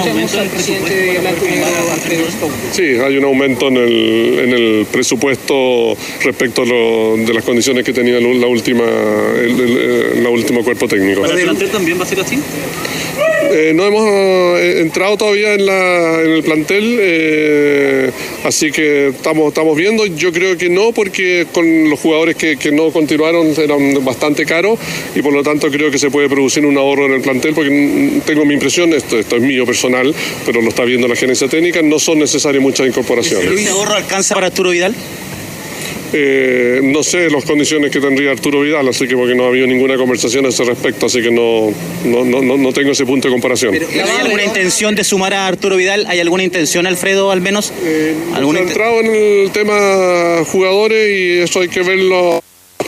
[2.72, 7.84] Sí, hay un aumento en el, en el presupuesto respecto a lo- de las condiciones
[7.84, 11.22] que tenía la última, el, el- la último cuerpo técnico.
[11.22, 12.38] ¿Para el plantel también va a ser así?
[13.50, 14.08] Eh, no hemos
[14.60, 18.10] eh, entrado todavía en, la, en el plantel, eh,
[18.44, 20.06] así que estamos, estamos viendo.
[20.06, 24.78] Yo creo que no, porque con los jugadores que, que no continuaron eran bastante caros
[25.16, 27.70] y por lo tanto creo que se puede producir un ahorro en el plantel, porque
[27.70, 30.14] mm, tengo mi impresión, esto, esto es mío personal,
[30.46, 33.50] pero lo está viendo la gerencia técnica, no son necesarias muchas incorporaciones.
[33.50, 34.94] ¿Ese ahorro alcanza para Arturo Vidal?
[36.12, 39.66] Eh, no sé las condiciones que tendría Arturo Vidal, así que porque no ha habido
[39.66, 41.72] ninguna conversación a ese respecto, así que no,
[42.04, 43.74] no, no, no- tengo ese punto de comparación.
[43.74, 46.04] ¿Hay alguna intención de sumar a Arturo Vidal?
[46.08, 47.72] ¿Hay alguna intención, Alfredo, al menos?
[48.34, 52.41] ¿Alguna Hemos entrado en el tema jugadores y eso hay que verlo.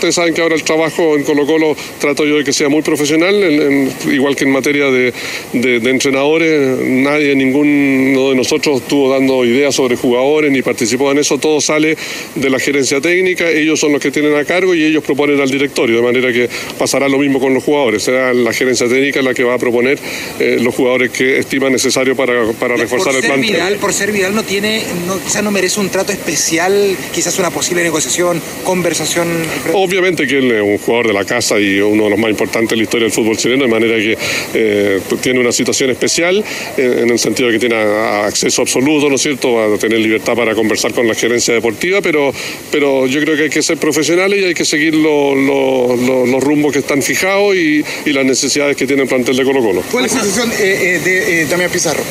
[0.05, 2.83] Ustedes saben que ahora el trabajo en Colo Colo trato yo de que sea muy
[2.83, 3.63] profesional, en-
[4.05, 5.15] en- igual que en materia de,
[5.55, 11.21] de- de entrenadores, nadie, ninguno de nosotros estuvo dando ideas sobre jugadores ni participó en
[11.21, 11.97] eso, todo sale
[12.35, 15.49] de la gerencia técnica, ellos son los que tienen a cargo y ellos proponen al
[15.51, 19.33] directorio, de manera que pasará lo mismo con los jugadores, será la gerencia técnica la
[19.33, 19.99] que va a proponer
[20.39, 23.41] eh, los jugadores que estima necesario para, para reforzar por el.
[23.41, 27.49] Vidal, por ser Vidal no tiene, no, quizás no merece un trato especial, quizás una
[27.51, 29.29] posible negociación, conversación.
[29.95, 32.71] Obviamente que él es un jugador de la casa y uno de los más importantes
[32.71, 34.17] de la historia del fútbol chileno, de manera que
[34.55, 36.43] eh, tiene una situación especial
[36.77, 39.79] eh, en el sentido de que tiene a- acceso absoluto, ¿no es cierto?, va a
[39.79, 42.33] tener libertad para conversar con la gerencia deportiva, pero,
[42.73, 46.27] pero yo creo que hay que ser profesionales y hay que seguir lo- lo- lo-
[46.27, 49.61] los rumbos que están fijados y, y las necesidades que tiene el plantel de Colo
[49.63, 49.83] Colo.
[49.93, 52.03] ¿Cuál es la posición eh, de eh, Damián Pizarro?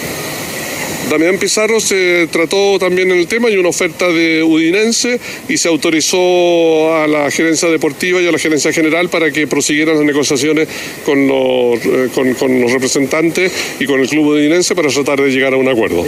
[1.13, 6.95] Damián Pizarro se trató también el tema y una oferta de Udinense y se autorizó
[6.95, 10.67] a la gerencia deportiva y a la gerencia general para que prosiguieran las negociaciones
[11.05, 15.53] con los, eh, con, los representantes y con el club udinense para tratar de llegar
[15.53, 16.03] a un acuerdo.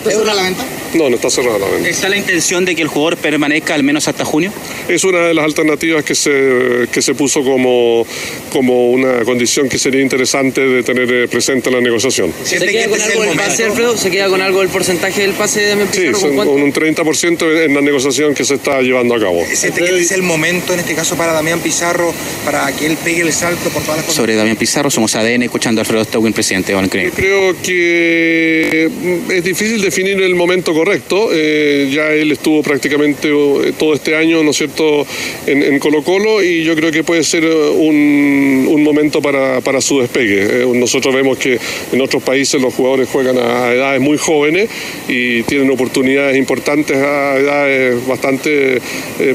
[0.95, 1.89] No, no está cerrada la venta.
[1.89, 4.51] ¿Está la intención de que el jugador permanezca al menos hasta junio?
[4.87, 8.07] Es una de las alternativas que se, que se puso como,
[8.51, 12.33] como una condición que sería interesante de tener eh, presente en la negociación.
[12.43, 13.97] ¿Se queda con algo del pase, Alfredo?
[13.97, 16.13] ¿Se queda con algo del porcentaje del pase de Damián Sí, Pizarro?
[16.13, 16.53] ¿Con son cuánto?
[16.53, 19.43] un 30% en la negociación que se está llevando a cabo.
[19.53, 22.13] ¿Siente que este es el momento, en este caso, para Damián Pizarro,
[22.45, 24.15] para que él pegue el salto por todas las cosas?
[24.15, 29.31] Sobre Damián Pizarro, somos ADN, escuchando a Alfredo Stowin, presidente de Banco Creo que mm,
[29.31, 30.84] es difícil definir el momento correcto.
[31.33, 35.05] Eh, ya él estuvo prácticamente eh, todo este año, ¿no es cierto?,
[35.47, 39.81] en, Colo Colo y yo creo que puede ser eh, un, un momento para, para
[39.81, 40.65] su despegue.
[40.73, 41.57] Nosotros vemos que
[41.91, 44.69] en otros países los jugadores juegan a, edades muy jóvenes
[45.07, 48.81] y tienen oportunidades importantes a edades bastante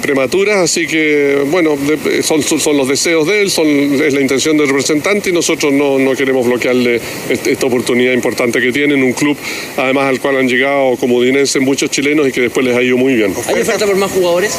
[0.02, 1.76] prematuras, así que, bueno,
[2.22, 5.98] son, son, los deseos de él, son, es la intención del representante y nosotros no,
[5.98, 9.36] no queremos bloquearle esta oportunidad importante que tiene en un club,
[9.76, 11.20] además al cual han llegado como
[11.60, 13.34] muchos chilenos y que después les ha ido muy bien.
[13.48, 14.58] ¿Hay oferta por más jugadores?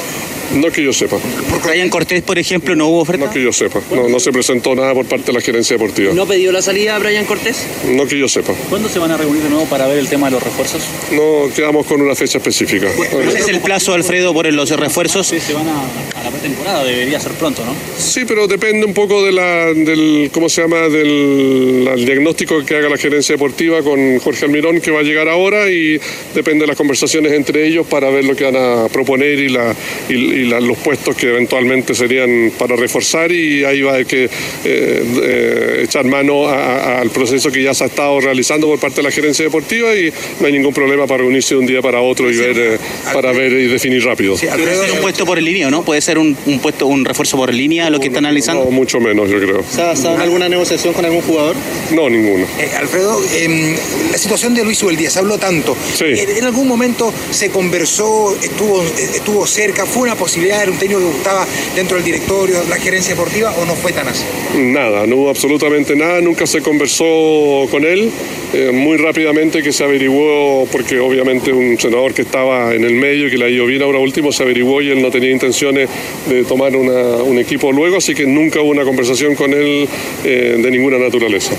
[0.55, 1.17] No que yo sepa.
[1.49, 3.25] Por Brian Cortés, por ejemplo, no hubo oferta.
[3.25, 3.79] No que yo sepa.
[3.91, 6.13] No, no se presentó nada por parte de la gerencia deportiva.
[6.13, 7.65] ¿No ha pedido la salida a Brian Cortés?
[7.87, 8.53] No que yo sepa.
[8.69, 10.81] ¿Cuándo se van a reunir de nuevo para ver el tema de los refuerzos?
[11.11, 12.87] No quedamos con una fecha específica.
[13.11, 15.27] ¿Cuál es el plazo, Alfredo, por los refuerzos?
[15.27, 17.73] Sí, se van a, a la pretemporada, debería ser pronto, ¿no?
[17.97, 20.89] Sí, pero depende un poco de la, del, ¿cómo se llama?
[20.89, 25.69] Del diagnóstico que haga la gerencia deportiva con Jorge Almirón, que va a llegar ahora,
[25.69, 25.99] y
[26.33, 29.75] depende de las conversaciones entre ellos para ver lo que van a proponer y, la,
[30.09, 34.05] y, y la- los puestos que eventualmente serían para reforzar, y ahí va a haber
[34.05, 34.29] que eh,
[34.65, 38.97] eh, echar mano a- a- al proceso que ya se ha estado realizando por parte
[38.97, 42.01] de la gerencia deportiva, y no hay ningún problema para reunirse de un día para
[42.01, 42.77] otro y ver, eh,
[43.13, 44.35] para ver y definir rápido.
[44.35, 45.83] Puede ser un puesto por línea, ¿no?
[45.83, 48.65] Puede ser un, un puesto, un refuerzo por línea, lo que están analizando.
[48.65, 49.59] No, mucho menos, yo creo.
[49.61, 51.55] ¿Está en alguna negociación con algún jugador?
[51.91, 52.45] No, ninguno.
[52.59, 53.75] Eh, Alfredo, em,
[54.11, 55.75] la situación de Luis Ubeldía se habló tanto.
[56.01, 60.99] Eh, ¿En algún momento se conversó, estuvo, estuvo cerca, fue una posibilidad, era un técnico
[61.01, 64.23] que gustaba dentro del directorio, la gerencia deportiva, o no fue tan así?
[64.57, 68.09] Nada, no hubo absolutamente nada, nunca se conversó con él.
[68.53, 73.27] Eh, muy rápidamente que se averiguó, porque obviamente un senador que estaba en el medio
[73.27, 75.87] y que le ha ido bien ahora último, se averiguó y él no tenía intenciones
[76.27, 79.87] de tomar una- un equipo luego, así que nunca hubo una conversación con él
[80.25, 81.53] eh, de ninguna naturaleza.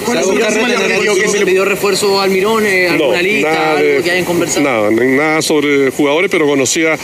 [1.31, 4.63] ¿Se le pidió refuerzo al Mirón, eh, alguna lista, nada algo de- que hayan conversado?
[4.65, 6.99] Nada, nada sobre jugadores, pero conocía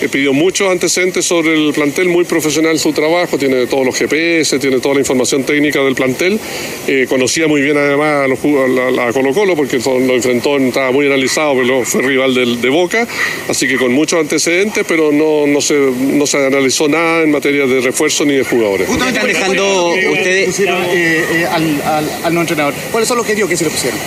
[0.00, 4.58] eh, pidió muchos antecedentes sobre el plantel, muy profesional su trabajo, tiene todos los GPS,
[4.58, 6.38] tiene toda la información técnica del plantel,
[6.86, 10.92] eh, conocía muy bien además a, los, a, a Colo Colo porque lo enfrentó, estaba
[10.92, 13.06] muy analizado, pero fue rival del, de Boca,
[13.48, 17.66] así que con muchos antecedentes, pero no, no, se, no se analizó nada en materia
[17.66, 18.88] de refuerzo ni de jugadores.
[18.88, 22.74] Están dejando ustedes eh, al, al, al no entrenador.
[22.90, 23.98] ¿Cuáles son los objetivos que se le pusieron?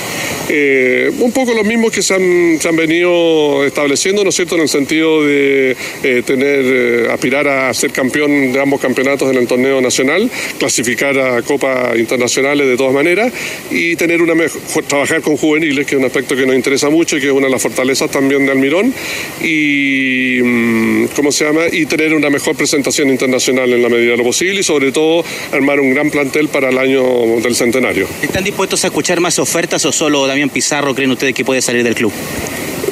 [0.49, 4.56] Eh, un poco los mismos que se han, se han, venido estableciendo, ¿no es cierto?,
[4.56, 9.38] en el sentido de eh, tener, eh, aspirar a ser campeón de ambos campeonatos en
[9.38, 13.32] el torneo nacional, clasificar a copas internacionales de todas maneras
[13.70, 17.17] y tener una mejor, trabajar con juveniles, que es un aspecto que nos interesa mucho
[17.17, 18.94] y que es una de las fortalezas también de Almirón,
[19.42, 24.17] y, mm, ¿cómo se llama?, y tener una mejor presentación internacional en la medida de
[24.17, 27.04] lo posible y sobre todo armar un gran plantel para el año
[27.42, 28.08] del centenario.
[28.21, 31.84] ¿Están dispuestos a escuchar más ofertas o solo Damián Pizarro creen ustedes que puede salir
[31.84, 32.12] del club?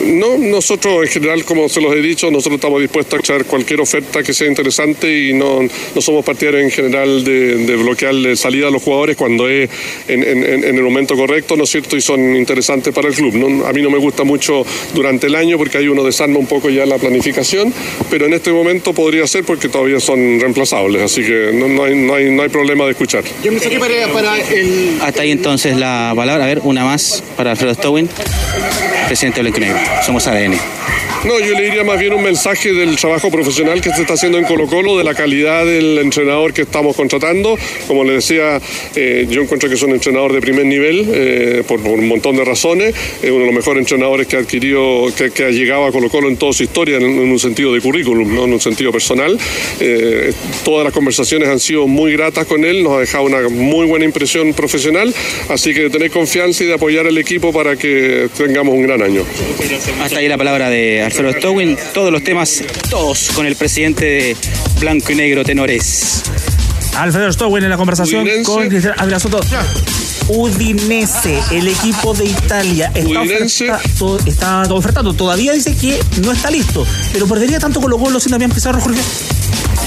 [0.01, 3.81] No, nosotros en general, como se los he dicho, nosotros estamos dispuestos a echar cualquier
[3.81, 8.35] oferta que sea interesante y no, no somos partidarios en general de, de bloquear la
[8.35, 9.69] salida a los jugadores cuando es
[10.07, 11.97] en, en, en, el momento correcto, ¿no es cierto?
[11.97, 13.35] Y son interesantes para el club.
[13.35, 13.65] ¿no?
[13.65, 16.69] A mí no me gusta mucho durante el año porque ahí uno desarma un poco
[16.69, 17.73] ya la planificación,
[18.09, 21.95] pero en este momento podría ser porque todavía son reemplazables, así que no, no, hay,
[21.95, 23.23] no, hay, no hay problema de escuchar.
[23.43, 24.97] Yo me saqué para, para el...
[25.01, 26.45] Hasta ahí entonces la palabra.
[26.45, 28.09] A ver, una más para Alfredo Stowin,
[29.07, 29.47] presidente del
[29.89, 30.03] Negro.
[30.03, 31.08] Somos ADN.
[31.25, 34.37] No, yo le diría más bien un mensaje del trabajo profesional que se está haciendo
[34.37, 37.57] en Colo Colo, de la calidad del entrenador que estamos contratando.
[37.87, 38.61] Como le decía,
[38.95, 42.45] eh, yo encuentro que es un entrenador de primer nivel eh, por, un montón de
[42.45, 42.95] razones.
[43.21, 46.29] Es uno de los mejores entrenadores que ha adquirido, que, ha llegado a Colo Colo
[46.29, 48.45] en toda su historia, en, en un sentido de currículum, ¿no?
[48.45, 49.37] en un sentido personal.
[49.81, 50.31] Eh,
[50.63, 54.05] todas las conversaciones han sido muy gratas con él, nos ha dejado una muy buena
[54.05, 55.13] impresión profesional,
[55.49, 59.01] así que de tener confianza y de apoyar al equipo para que tengamos un gran
[59.01, 59.23] año.
[60.01, 64.37] Hasta ahí la palabra de Alfredo Stowin, todos los temas, todos con el presidente de
[64.79, 66.21] Blanco y Negro Tenores.
[66.95, 68.43] Alfredo Stowin en la conversación Udinese.
[68.43, 69.39] con Cristian Ávila Soto.
[70.27, 75.13] Udinese, el equipo de Italia, está, oferta, to, está, ofertando.
[75.15, 78.79] Todavía dice que no está listo, pero perdería tanto con los golos sin Damián Pizarro,
[78.79, 79.01] Jorge.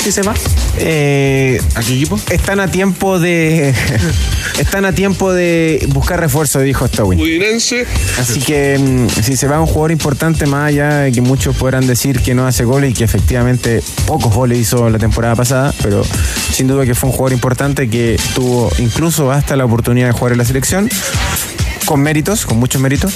[0.03, 0.35] ¿Sí se va?
[0.79, 2.19] Eh, ¿A qué equipo?
[2.31, 3.73] Están a tiempo de.
[4.59, 7.21] están a tiempo de buscar refuerzo, dijo Stowin.
[7.21, 7.87] Udinense.
[8.19, 11.87] Así que mm, si se va un jugador importante, más allá de que muchos podrán
[11.87, 16.03] decir que no hace goles y que efectivamente pocos goles hizo la temporada pasada, pero
[16.51, 20.33] sin duda que fue un jugador importante que tuvo incluso hasta la oportunidad de jugar
[20.33, 20.89] en la selección,
[21.85, 23.15] con méritos, con muchos méritos.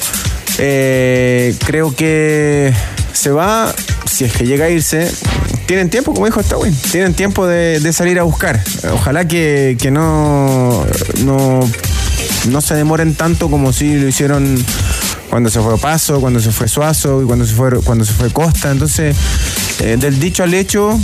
[0.59, 2.73] Eh, creo que
[3.13, 3.75] se va,
[4.09, 5.11] si es que llega a irse,
[5.67, 8.63] tienen tiempo, como dijo Stowin, tienen tiempo de, de, salir a buscar.
[8.93, 10.87] Ojalá que, que no,
[11.25, 11.61] no,
[12.49, 14.65] no, se demoren tanto como si lo hicieron
[15.29, 18.31] cuando se fue Paso, cuando se fue Suazo y cuando se fue, cuando se fue
[18.31, 18.71] Costa.
[18.71, 19.17] Entonces,
[19.81, 20.99] eh, del dicho al hecho,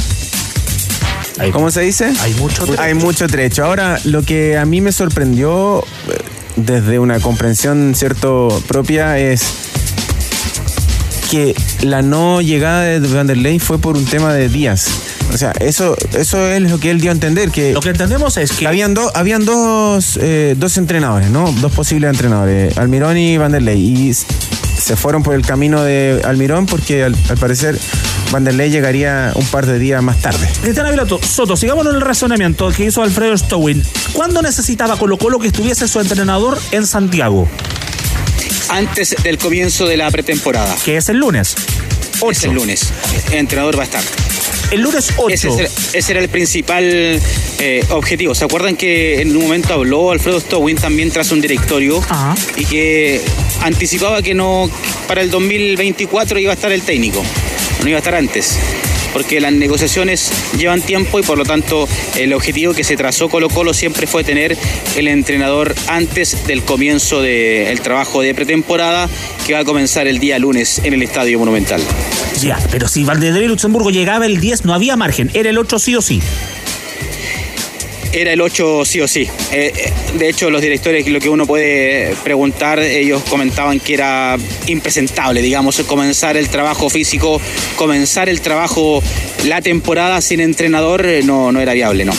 [1.38, 2.12] hay, ¿cómo se dice?
[2.20, 2.82] Hay mucho trecho.
[2.82, 3.64] Hay mucho trecho.
[3.64, 5.84] Ahora, lo que a mí me sorprendió
[6.56, 9.42] desde una comprensión cierto propia es
[11.32, 14.86] que la no llegada de Vanderlei fue por un tema de días.
[15.32, 17.50] O sea, eso, eso es lo que él dio a entender.
[17.50, 18.66] Que lo que entendemos es que.
[18.66, 21.50] Habían, do, habían dos, eh, dos entrenadores, ¿no?
[21.62, 23.80] Dos posibles entrenadores, Almirón y Vanderlei.
[23.80, 27.78] Y se fueron por el camino de Almirón porque al, al parecer
[28.30, 30.46] Vanderlei llegaría un par de días más tarde.
[30.60, 33.82] Cristian Avilato, Soto, sigamos en el razonamiento que hizo Alfredo Stowin.
[34.12, 37.48] ¿Cuándo necesitaba Colo Colo que estuviese su entrenador en Santiago?
[38.72, 40.74] Antes del comienzo de la pretemporada.
[40.82, 41.54] Que es el lunes.
[42.20, 42.30] 8.
[42.30, 42.92] Es el lunes.
[43.30, 44.02] El entrenador va a estar.
[44.70, 45.34] El lunes 8.
[45.92, 47.20] Ese, era el principal
[47.58, 48.34] eh, objetivo.
[48.34, 52.34] ¿Se acuerdan que en un momento habló Alfredo Stowin también tras un directorio Ajá.
[52.56, 53.20] y que
[53.60, 54.70] anticipaba que no
[55.06, 57.22] para el 2024 iba a estar el técnico?
[57.82, 58.58] No iba a estar antes
[59.12, 63.48] porque las negociaciones llevan tiempo y por lo tanto el objetivo que se trazó Colo
[63.48, 64.56] Colo siempre fue tener
[64.96, 69.08] el entrenador antes del comienzo del de trabajo de pretemporada
[69.46, 71.82] que va a comenzar el día lunes en el Estadio Monumental.
[72.40, 75.78] Ya, pero si Valdedero y Luxemburgo llegaba el 10 no había margen, era el 8
[75.78, 76.20] sí o sí
[78.12, 79.28] era el 8 sí o sí.
[79.52, 79.72] Eh,
[80.18, 84.36] de hecho, los directores, lo que uno puede preguntar, ellos comentaban que era
[84.66, 87.40] impresentable, digamos, comenzar el trabajo físico,
[87.76, 89.02] comenzar el trabajo,
[89.44, 92.12] la temporada sin entrenador, no, no era viable, no.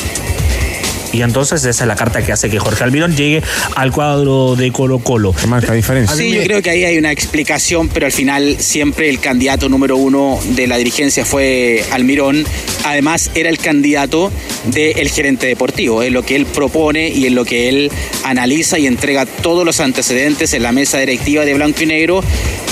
[1.14, 3.43] Y entonces esa es la carta que hace que Jorge Almirón llegue
[3.76, 5.32] al cuadro de Colo Colo.
[5.32, 6.18] ¿Qué marca diferencia?
[6.18, 9.95] Sí, yo creo que ahí hay una explicación, pero al final siempre el candidato número
[9.95, 12.43] uno de la dirigencia fue Almirón.
[12.84, 14.32] Además, era el candidato
[14.66, 16.01] del gerente deportivo.
[16.01, 17.91] Es lo que él propone y en lo que él
[18.24, 22.24] analiza y entrega todos los antecedentes en la mesa directiva de Blanco y Negro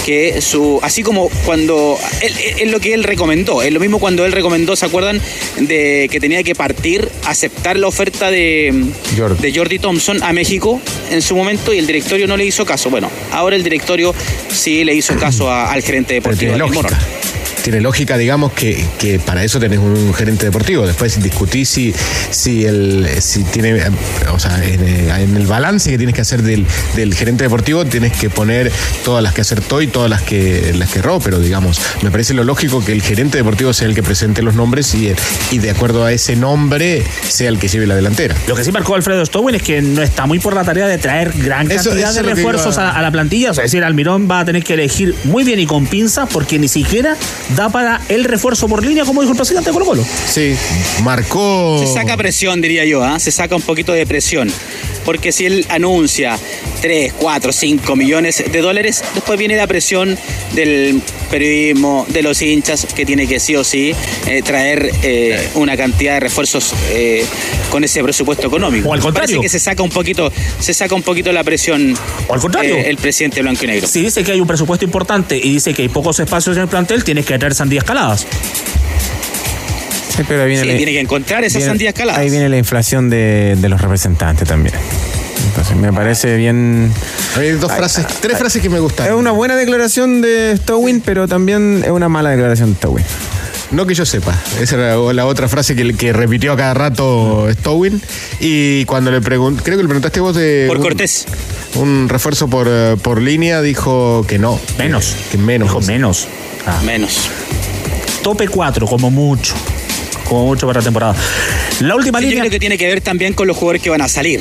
[0.06, 0.80] que su.
[0.82, 1.98] Así como cuando.
[2.22, 3.62] Es lo que él recomendó.
[3.62, 5.22] Es lo mismo cuando él recomendó, ¿se acuerdan?
[5.60, 8.86] De que tenía que partir, aceptar la oferta de
[9.18, 9.42] Jordi.
[9.50, 10.80] de Jordi Thompson a México
[11.12, 12.90] en su momento y el directorio no le hizo caso.
[12.90, 14.14] Bueno, ahora el directorio
[14.52, 16.40] sí le hizo caso a- al gerente Pero deportivo.
[16.54, 17.21] tiene Daniel lógica.
[17.64, 20.88] Tiene lógica, digamos, que, que para eso tenés un gerente deportivo.
[20.88, 21.94] Después discutís si,
[22.30, 23.82] si, el, si tiene,
[24.32, 27.86] o sea, en, eh, en el balance que tienes que hacer del, del gerente deportivo,
[27.86, 28.72] tienes que poner
[29.04, 31.20] todas las que acertó y todas las que, las que erró.
[31.20, 34.56] Pero, digamos, me parece lo lógico que el gerente deportivo sea el que presente los
[34.56, 35.14] nombres y,
[35.52, 38.36] y de acuerdo a ese nombre sea el que lleve la delantera.
[38.48, 40.98] Lo que sí marcó Alfredo Stowin es que no está muy por la tarea de
[40.98, 43.52] traer gran cantidad eso de refuerzos a, a la plantilla.
[43.52, 46.28] O sea, es decir, Almirón va a tener que elegir muy bien y con pinzas
[46.32, 47.16] porque ni siquiera
[47.56, 50.06] da para el refuerzo por línea, como dijo el presidente de Colo Colo.
[50.28, 50.56] Sí,
[51.04, 51.78] marcó.
[51.80, 53.20] Se saca presión, diría yo, ¿ah?
[53.20, 54.52] se saca un poquito de presión.
[55.06, 56.38] Porque si él anuncia
[56.82, 60.18] 3, 4, 5 millones de dólares, después viene la presión
[60.54, 63.94] del periodismo, de los hinchas, que tiene que sí o sí
[64.28, 67.26] eh, traer eh, una cantidad de refuerzos eh,
[67.70, 68.90] con ese presupuesto económico.
[68.90, 69.38] O al contrario.
[69.38, 71.96] Parece que se saca un poquito, se saca un poquito la presión
[72.28, 72.78] O al contrario.
[72.78, 73.88] el presidente blanco y negro.
[73.88, 76.68] Si dice que hay un presupuesto importante y dice que hay pocos espacios en el
[76.70, 78.26] plantel, tienes que traer sandías caladas.
[80.16, 82.20] Sí, pero ahí viene, Sí, la- tiene que encontrar esas viene- sandías caladas.
[82.22, 84.76] Ahí viene la inflación de, de los representantes también.
[85.48, 86.92] Entonces me parece bien.
[87.38, 89.08] Hay dos frases, tres frases que me gustan.
[89.08, 93.06] Es una buena declaración de Stowin, pero también es una mala declaración de Stowin.
[93.72, 94.38] No que yo sepa.
[94.62, 98.02] Esa era la otra frase que, que repitió a cada rato Stowin.
[98.42, 100.66] Y cuando le pregunté, creo que le preguntaste vos de.
[100.68, 101.26] Por un- Cortés.
[101.76, 104.60] Un refuerzo por, por línea, dijo que no.
[104.78, 105.16] Menos.
[105.32, 105.70] Que, que menos.
[105.70, 106.28] Dijo menos.
[106.68, 107.30] Ah, Menos.
[108.22, 109.56] tope 4, como mucho.
[110.32, 111.14] Como mucho para la temporada.
[111.82, 112.44] La última Sí, yo línea.
[112.44, 114.40] creo que tiene que ver también con los jugadores que van a salir.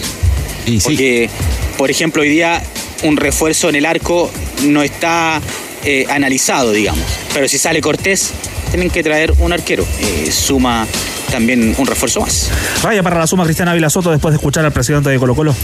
[0.64, 0.84] Y sí.
[0.84, 1.28] Porque,
[1.76, 2.62] por ejemplo, hoy día
[3.02, 4.30] un refuerzo en el arco
[4.68, 5.40] no está
[5.84, 7.04] eh, analizado, digamos.
[7.34, 8.30] Pero si sale Cortés,
[8.70, 9.84] tienen que traer un arquero.
[9.98, 10.86] Eh, suma
[11.32, 12.50] también un refuerzo más.
[12.84, 15.56] Raya para la suma Cristiana Ávila Soto después de escuchar al presidente de Colo Colo.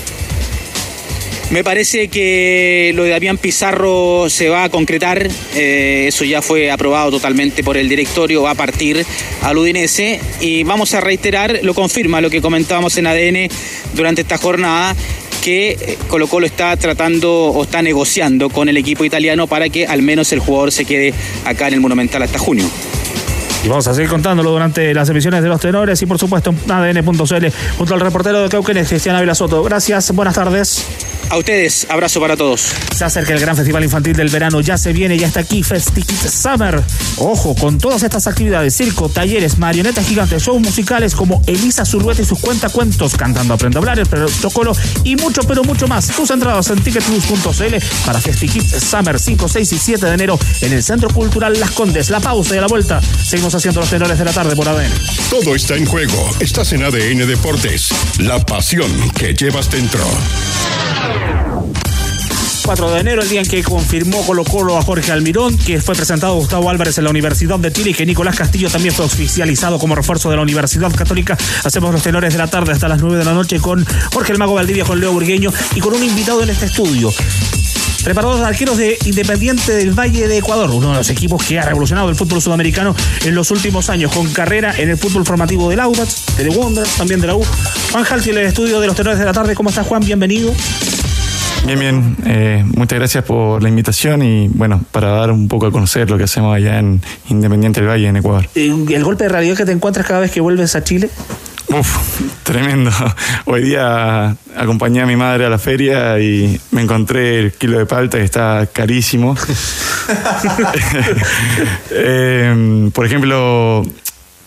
[1.50, 5.28] Me parece que lo de Damián Pizarro se va a concretar.
[5.54, 8.42] eh, eso ya fue aprobado totalmente por el directorio.
[8.42, 9.06] Va a partir
[9.42, 10.20] al Udinese.
[10.40, 13.48] Y vamos a reiterar, lo confirma lo que comentábamos en ADN
[13.94, 14.96] durante esta jornada
[15.42, 20.02] que Colo Colo está tratando o está negociando con el equipo italiano para que al
[20.02, 22.68] menos el jugador se quede acá en el Monumental hasta junio.
[23.64, 26.70] Y vamos a seguir contándolo durante las emisiones de los tenores y por supuesto en
[26.70, 27.46] ADN.cl
[27.78, 29.62] junto al reportero de Cauquenes, Cristian Ávila Soto.
[29.62, 30.86] Gracias, buenas tardes.
[31.28, 32.72] A ustedes, abrazo para todos.
[32.94, 36.16] Se acerca el gran festival infantil del verano, ya se viene, ya está aquí, Festikit
[36.16, 36.80] Summer.
[37.16, 42.24] Ojo, con todas estas actividades, circo, talleres, marionetas gigantes, shows musicales como Elisa Zulueta y
[42.24, 46.06] sus cuentacuentos, cantando Aprendo a hablar, el protocolo y mucho, pero mucho más.
[46.08, 47.74] Tus entradas en ticketplus.cl
[48.06, 52.10] para Festikit Summer 5, 6 y 7 de enero en el Centro Cultural Las Condes.
[52.10, 54.90] La pausa y a la vuelta, seguimos haciendo los tenores de la tarde por ADN.
[55.30, 56.30] Todo está en juego.
[56.40, 57.88] Estás en ADN Deportes.
[58.18, 60.04] La pasión que llevas dentro.
[62.66, 65.94] 4 de enero, el día en que confirmó Colo Colo a Jorge Almirón, que fue
[65.94, 69.04] presentado a Gustavo Álvarez en la Universidad de Chile y que Nicolás Castillo también fue
[69.04, 71.38] oficializado como refuerzo de la Universidad Católica.
[71.62, 74.38] Hacemos los tenores de la tarde hasta las 9 de la noche con Jorge el
[74.38, 77.12] Mago Valdivia, con Leo Burgueño y con un invitado en este estudio.
[78.06, 81.64] Preparador de arqueros de Independiente del Valle de Ecuador, uno de los equipos que ha
[81.64, 82.94] revolucionado el fútbol sudamericano
[83.24, 86.96] en los últimos años, con carrera en el fútbol formativo del Audax, de The Wanderers,
[86.98, 87.42] también de la U.
[87.90, 89.56] Juan Jalti en el estudio de los tenores de la tarde.
[89.56, 90.04] ¿Cómo estás, Juan?
[90.04, 90.54] Bienvenido.
[91.66, 92.16] Bien, bien.
[92.26, 96.16] Eh, muchas gracias por la invitación y bueno, para dar un poco a conocer lo
[96.16, 98.48] que hacemos allá en Independiente del Valle, en Ecuador.
[98.54, 101.10] Eh, ¿El golpe de realidad que te encuentras cada vez que vuelves a Chile?
[101.78, 102.90] Uf, tremendo.
[103.44, 107.86] Hoy día acompañé a mi madre a la feria y me encontré el kilo de
[107.86, 109.36] palta que está carísimo.
[111.90, 113.84] Eh, por ejemplo,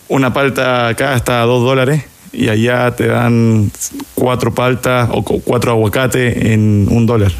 [0.08, 3.70] una palta acá está a dos dólares y allá te dan
[4.14, 7.32] cuatro paltas o cu- cuatro aguacates en un dólar.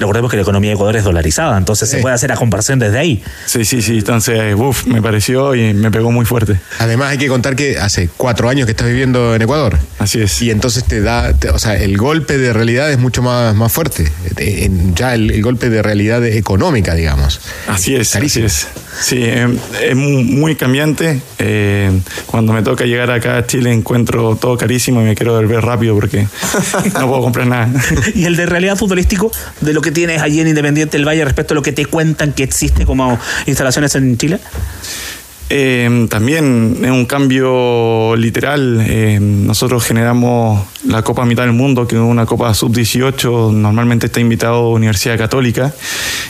[0.00, 2.98] Recordemos que la economía de Ecuador es dolarizada, entonces se puede hacer la comparación desde
[2.98, 3.22] ahí.
[3.46, 3.98] Sí, sí, sí.
[3.98, 6.58] Entonces, uff, me pareció y me pegó muy fuerte.
[6.78, 9.78] Además hay que contar que hace cuatro años que estás viviendo en Ecuador.
[9.98, 10.40] Así es.
[10.42, 13.70] Y entonces te da, te- o sea, el golpe de realidad es mucho más, más
[13.70, 14.10] fuerte.
[14.36, 17.40] En- ya el, el golpe de realidad económica, digamos.
[17.68, 18.66] Así es, así es.
[19.00, 19.46] Sí, eh,
[19.82, 21.20] es mu- muy cambiante.
[21.38, 21.90] Eh,
[22.26, 25.94] cuando me toca llegar acá a Chile encuentro todo carísimo y me quiero volver rápido
[25.94, 26.26] porque
[26.94, 27.68] no puedo comprar nada.
[28.14, 29.30] Y el de realidad futbolístico,
[29.60, 32.32] de lo que tienes allí en Independiente del Valle respecto a lo que te cuentan
[32.32, 34.40] que existe como instalaciones en Chile.
[35.52, 38.84] Eh, también es un cambio literal.
[38.88, 44.20] Eh, nosotros generamos la Copa Mitad del Mundo, que es una Copa Sub-18, normalmente está
[44.20, 45.74] invitado Universidad Católica,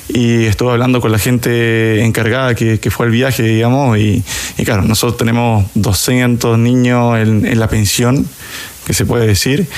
[0.09, 4.25] y estuve hablando con la gente encargada que, que fue al viaje, digamos, y,
[4.57, 8.27] y claro, nosotros tenemos 200 niños en, en la pensión
[8.91, 9.69] que se puede decir.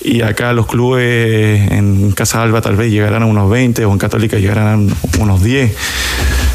[0.00, 3.98] Y acá los clubes en Casa Alba tal vez llegarán a unos 20 o en
[3.98, 5.70] Católica llegarán a unos 10.
[5.70, 5.74] Y,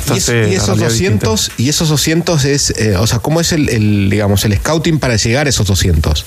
[0.01, 1.27] Entonces, esos realidad es distinta.
[1.27, 4.97] 200, y esos 200 es, eh, o sea, ¿cómo es el, el, digamos, el scouting
[4.97, 6.25] para llegar a esos 200?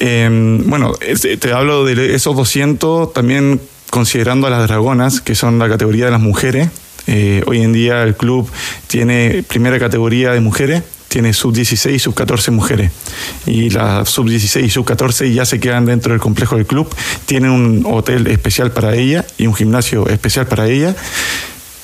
[0.00, 5.70] Eh, bueno, te hablo de esos 200 también considerando a las dragonas, que son la
[5.70, 6.68] categoría de las mujeres.
[7.06, 8.46] Eh, hoy en día el club
[8.88, 10.82] tiene primera categoría de mujeres,
[11.12, 12.90] tiene sub-16 y sub-14 mujeres.
[13.46, 16.88] Y las sub-16 y sub-14 ya se quedan dentro del complejo del club.
[17.26, 20.96] Tienen un hotel especial para ella y un gimnasio especial para ella.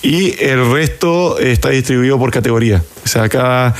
[0.02, 2.82] Y el resto está distribuido por categoría.
[3.04, 3.74] O sea, cada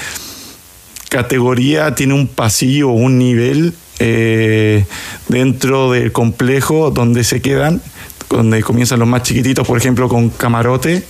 [1.08, 4.84] categoría tiene un pasillo un nivel eh,
[5.28, 7.80] dentro del complejo donde se quedan,
[8.28, 11.02] donde comienzan los más chiquititos, por ejemplo, con camarote,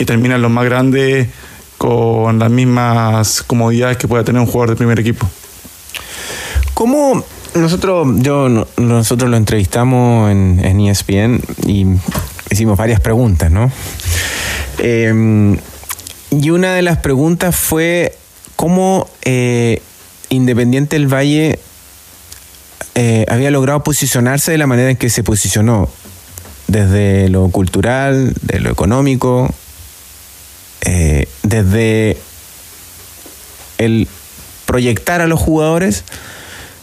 [0.00, 1.28] y terminan los más grandes
[1.78, 5.28] con las mismas comodidades que pueda tener un jugador de primer equipo.
[6.74, 11.86] ¿Cómo nosotros, yo, no- nosotros lo entrevistamos en, en ESPN y
[12.50, 13.70] hicimos varias preguntas, ¿no?
[14.78, 15.56] Eh,
[16.30, 18.16] y una de las preguntas fue
[18.56, 19.80] cómo eh,
[20.30, 21.60] Independiente del Valle
[22.96, 25.88] eh, había logrado posicionarse de la manera en que se posicionó,
[26.66, 29.52] desde lo cultural, de lo económico,
[30.84, 32.16] eh, desde
[33.78, 34.06] el
[34.66, 36.04] proyectar a los jugadores,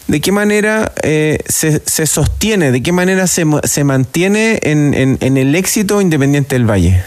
[0.07, 5.17] de qué manera eh, se, se sostiene, de qué manera se, se mantiene en, en-
[5.21, 7.03] en el éxito Independiente del Valle.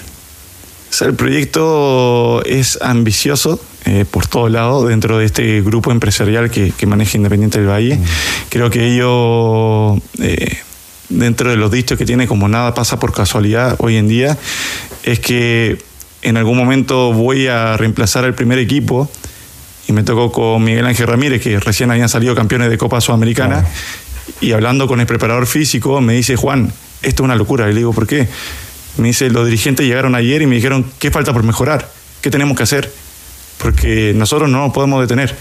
[0.90, 6.51] O sea, el proyecto es ambicioso eh, por todos lados dentro de este grupo empresarial
[6.51, 7.99] que, que maneja Independiente del Valle.
[8.49, 10.57] Creo que ellos, eh,
[11.09, 14.38] dentro de los dichos que tiene, como nada pasa por casualidad hoy en día,
[15.03, 15.78] es que
[16.25, 19.09] en algún momento voy a reemplazar al primer equipo
[19.87, 23.64] y me tocó con Miguel Ángel Ramírez, que recién habían salido campeones de Copa Sudamericana,
[24.41, 26.72] y hablando con el preparador físico me dice, Juan,
[27.03, 27.68] esto es una locura.
[27.68, 28.27] Y le digo, ¿por qué?
[28.97, 31.91] Me dice, los dirigentes llegaron ayer y me dijeron, ¿qué falta por mejorar?
[32.22, 32.91] ¿Qué tenemos que hacer?
[33.59, 35.35] Porque nosotros no nos podemos detener.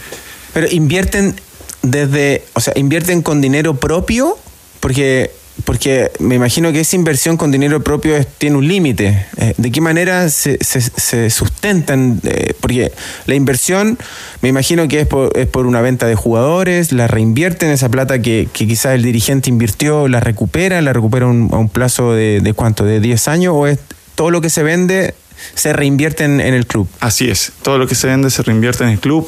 [0.54, 1.36] Pero invierten
[1.82, 4.38] desde, o sea, invierten con dinero propio,
[4.80, 5.32] porque,
[5.66, 9.26] porque me imagino que esa inversión con dinero propio es- tiene un límite.
[9.38, 12.20] Eh, ¿De qué manera se, se- sustentan?
[12.24, 12.92] Eh, porque
[13.28, 13.98] la inversión,
[14.42, 18.22] me imagino que es por, es por una venta de jugadores, la reinvierten esa plata
[18.22, 22.84] que, quizás el dirigente invirtió, la recupera, la recupera a un plazo de, de cuánto,
[22.86, 23.80] de 10 años, o es
[24.16, 25.14] todo lo que se vende
[25.56, 26.88] se reinvierte en, en el club.
[27.02, 29.28] Así es, todo lo que se vende se reinvierte en el club.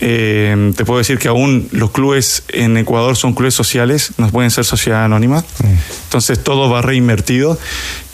[0.00, 4.50] Eh, te puedo decir que aún los clubes en Ecuador son clubes sociales, no pueden
[4.50, 5.44] ser sociedad anónima.
[6.04, 7.58] Entonces todo va reinvertido.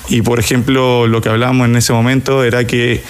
[0.09, 3.03] Y por ejemplo, lo que hablábamos en ese momento era que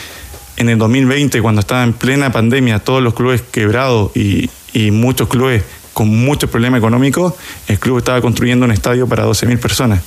[0.57, 5.29] en el 2020, cuando estaba en plena pandemia, todos los clubes quebrados y, y muchos
[5.29, 5.63] clubes
[5.95, 7.35] con muchos problemas económicos,
[7.67, 10.03] el club estaba construyendo un estadio para 12.000 personas.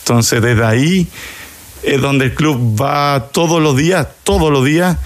[0.00, 1.08] Entonces, desde ahí
[1.82, 4.96] es donde el club va todos los días, todos los días,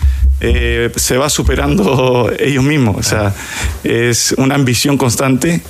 [0.40, 2.96] eh, se va superando ellos mismos.
[2.96, 3.34] O sea,
[3.84, 5.60] es una ambición constante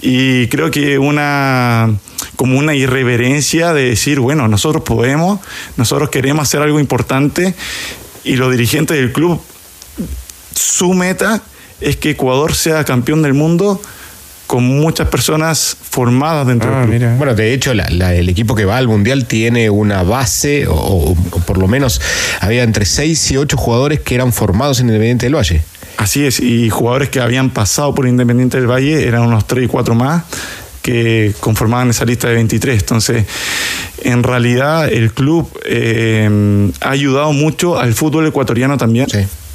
[0.00, 1.94] y creo que una
[2.36, 5.40] como una irreverencia de decir, bueno, nosotros podemos,
[5.76, 7.54] nosotros queremos hacer algo importante
[8.24, 9.40] y los dirigentes del club,
[10.54, 11.42] su meta
[11.80, 13.80] es que Ecuador sea campeón del mundo
[14.54, 17.18] con muchas personas formadas dentro del club.
[17.18, 20.74] Bueno, de hecho, la- la- el equipo que va al Mundial tiene una base, o,
[20.76, 22.00] o por lo menos
[22.40, 25.62] había entre 6 y 8 jugadores que eran formados en Independiente del Valle.
[25.96, 29.66] Así es, y jugadores que habían pasado por Independiente del Valle eran unos 3 y
[29.66, 30.22] 4 más
[30.82, 32.78] que conformaban esa lista de 23.
[32.80, 33.24] Entonces,
[34.04, 39.06] en realidad el club eh, ha ayudado mucho al fútbol ecuatoriano también.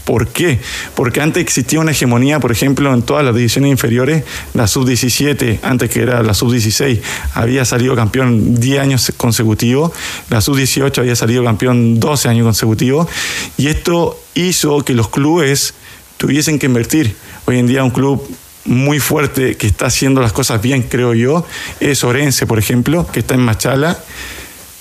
[0.09, 0.57] ¿Por qué?
[0.95, 4.23] Porque antes existía una hegemonía, por ejemplo, en todas las divisiones inferiores,
[4.55, 6.99] la sub-17, antes que era la sub-16,
[7.35, 9.91] había salido campeón 10 años consecutivos,
[10.31, 13.07] la sub-18 había salido campeón 12 años consecutivos,
[13.55, 15.75] y esto hizo que los clubes
[16.17, 17.15] tuviesen que invertir.
[17.45, 18.27] Hoy en día un club
[18.65, 21.45] muy fuerte que está haciendo las cosas bien, creo yo,
[21.79, 23.95] es Orense, por ejemplo, que está en Machala,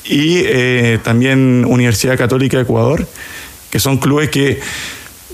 [0.06, 3.06] y eh, también Universidad Católica de Ecuador,
[3.70, 4.60] que son clubes que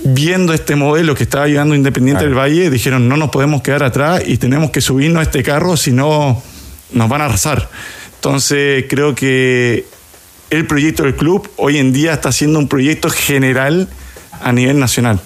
[0.05, 4.21] viendo este modelo que estaba llevando Independiente del Valle, dijeron no nos podemos quedar atrás
[4.25, 6.41] y tenemos que subirnos a este carro, si no
[6.91, 7.69] nos van a arrasar.
[8.15, 9.85] Entonces creo que
[10.51, 13.89] el proyecto del club hoy en día está siendo un proyecto general
[14.41, 15.19] a nivel nacional.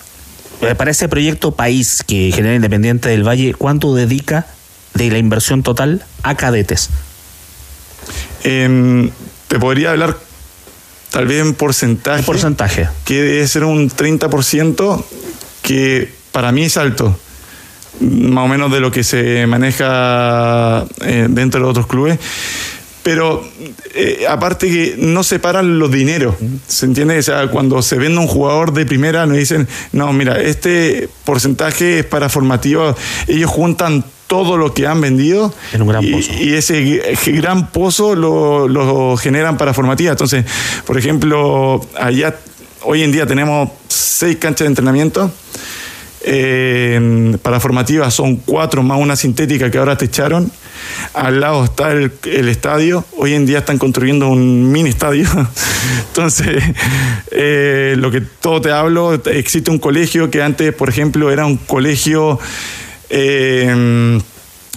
[0.61, 4.47] eh, para ese proyecto país que genera Independiente del Valle, ¿cuánto dedica
[4.93, 6.89] de la inversión total a cadetes?
[8.43, 9.11] Em,
[9.47, 10.17] te podría hablar
[11.09, 12.23] tal vez en porcentaje.
[12.23, 12.89] porcentaje.
[13.05, 15.03] Que debe ser un 30%
[15.61, 17.17] que para mí es alto.
[18.01, 22.19] Más o menos de lo que se maneja eh, dentro de otros clubes.
[23.03, 23.43] Pero
[23.95, 26.35] eh, aparte que no separan los dineros,
[26.67, 27.17] ¿se entiende?
[27.17, 31.99] O sea, cuando se vende un jugador de primera, nos dicen, no, mira, este porcentaje
[31.99, 32.95] es para formativa.
[33.27, 36.31] Ellos juntan todo lo que han vendido En un gran y, pozo.
[36.39, 37.01] y ese
[37.33, 40.11] gran pozo lo, lo generan para formativa.
[40.11, 40.45] Entonces,
[40.85, 42.35] por ejemplo, allá
[42.83, 45.31] hoy en día tenemos seis canchas de entrenamiento.
[46.21, 50.51] Eh, para formativa son cuatro más una sintética que ahora te echaron.
[51.15, 53.05] Al lado está el, el estadio.
[53.17, 55.27] Hoy en día están construyendo un mini estadio.
[56.07, 56.63] Entonces,
[57.31, 61.57] eh, lo que todo te hablo, existe un colegio que antes, por ejemplo, era un
[61.57, 62.39] colegio
[63.09, 64.19] eh,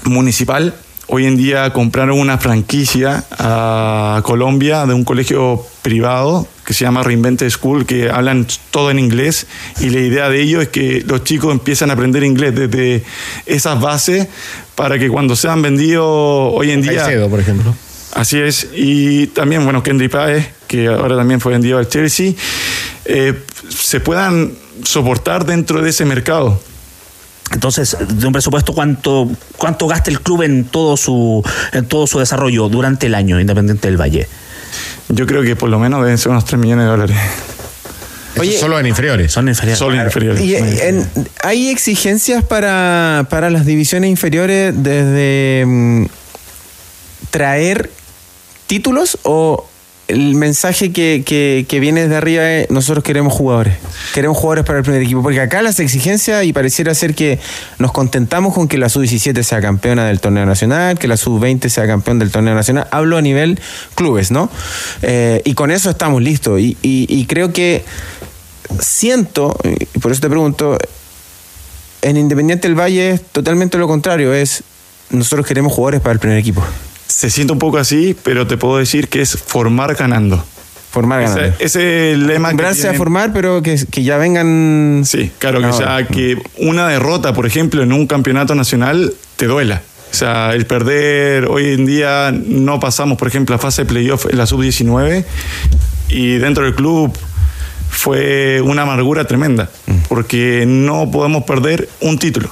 [0.05, 0.75] municipal.
[1.09, 7.03] Hoy en día compraron una franquicia a Colombia de un colegio privado que se llama
[7.03, 9.47] Reinvented School, que hablan todo en inglés
[9.81, 13.05] y la idea de ello es que los chicos empiezan a aprender inglés desde
[13.45, 14.29] esas bases
[14.75, 17.03] para que cuando sean vendidos hoy en día...
[17.03, 17.75] Caicedo, por ejemplo.
[18.15, 18.69] Así es.
[18.75, 22.33] Y también, bueno, Kendry Páez, que ahora también fue vendido al Chelsea,
[23.05, 23.35] eh,
[23.69, 24.53] se puedan
[24.85, 26.61] soportar dentro de ese mercado.
[27.53, 32.19] Entonces, de un presupuesto, ¿cuánto, cuánto gasta el club en todo su en todo su
[32.19, 34.27] desarrollo durante el año, Independiente del Valle?
[35.09, 37.17] Yo creo que por lo menos deben ser unos 3 millones de dólares.
[38.39, 39.31] Oye, solo en inferiores.
[39.31, 39.79] Son inferiores.
[39.79, 40.43] Solo inferiores.
[40.43, 41.07] Y, en-
[41.43, 46.07] ¿Hay exigencias para, para las divisiones inferiores desde mm,
[47.31, 47.91] traer
[48.67, 49.69] títulos o
[50.13, 53.75] el mensaje que, que- que viene desde arriba es nosotros queremos jugadores,
[54.15, 55.23] queremos jugadores para el primer equipo?
[55.23, 57.39] Porque acá las exigencias y pareciera ser que
[57.79, 61.87] nos contentamos con que la sub-17 sea campeona del torneo nacional, que la sub-20 sea
[61.87, 63.61] campeón del torneo nacional, hablo a nivel
[63.95, 64.51] clubes, ¿no?
[65.03, 67.85] Eh, y con eso estamos listos y, y- y creo que
[68.81, 69.57] siento,
[69.95, 70.79] y por eso te pregunto,
[72.03, 74.63] en Independiente del Valle es totalmente lo contrario, es
[75.11, 76.65] nosotros queremos jugadores para el primer equipo.
[77.13, 80.43] Se siente un poco así, pero te puedo decir que es formar ganando.
[80.91, 81.55] Formar ganando.
[81.59, 81.65] ese
[82.11, 85.03] es el lema Acostumbrarse a formar, pero que, que ya vengan.
[85.05, 89.83] Sí, claro, que, sea, que una derrota, por ejemplo, en un campeonato nacional te duela.
[90.11, 94.27] O sea, el perder, hoy en día no pasamos, por ejemplo, a fase de playoff
[94.31, 95.25] en la sub-19
[96.09, 97.17] y dentro del club
[97.91, 99.71] fue una amargura tremenda,
[100.09, 102.51] porque no podemos perder un título,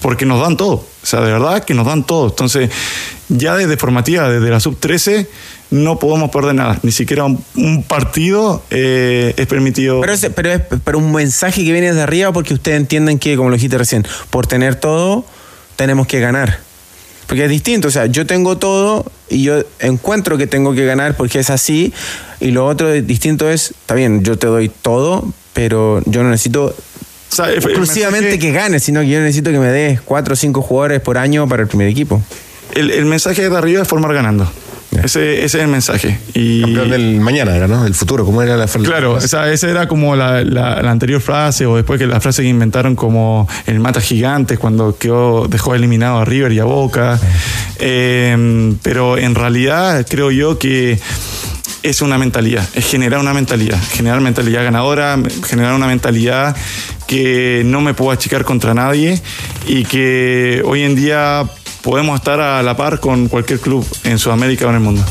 [0.00, 0.91] porque nos dan todo.
[1.02, 2.28] O sea, de verdad que nos dan todo.
[2.28, 2.70] Entonces,
[3.28, 5.26] ya desde formativa, desde la sub-13,
[5.70, 6.78] no podemos perder nada.
[6.82, 10.00] Ni siquiera un, partido eh, es permitido.
[10.00, 13.36] Pero, es, pero es pero un mensaje que viene desde arriba porque ustedes entienden que,
[13.36, 15.24] como lo dijiste recién, por tener todo,
[15.76, 16.60] tenemos que ganar.
[17.26, 21.16] Porque es distinto, o sea, yo tengo todo y yo encuentro que tengo que ganar
[21.16, 21.92] porque es así.
[22.40, 26.76] Y lo otro distinto es, está bien, yo te doy todo, pero yo no necesito
[27.34, 30.34] sea, el- el exclusivamente mensaje- que ganes, sino que yo necesito que me des cuatro
[30.34, 32.22] o cinco jugadores por año para el primer equipo.
[32.74, 34.50] El, el mensaje de arriba es formar ganando.
[35.02, 36.18] Ese, ese es el mensaje.
[36.34, 37.82] Y, Campeón del mañana era, ¿no?
[37.84, 38.86] Del futuro, ¿cómo era la frase?
[38.86, 42.20] Claro, o sea, esa era como la, la- la anterior frase, o después que la
[42.20, 46.64] frase que inventaron como el mata gigantes cuando quedó, dejó eliminado a River y a
[46.64, 47.18] Boca.
[47.78, 50.98] Eh, pero en realidad creo yo que
[51.82, 56.56] es una mentalidad, es generar una mentalidad, generar mentalidad ganadora, generar una mentalidad
[57.06, 59.20] que no me puedo achicar contra nadie
[59.66, 61.44] y que hoy en día
[61.82, 65.04] podemos estar a la par con cualquier club en Sudamérica o en el mundo.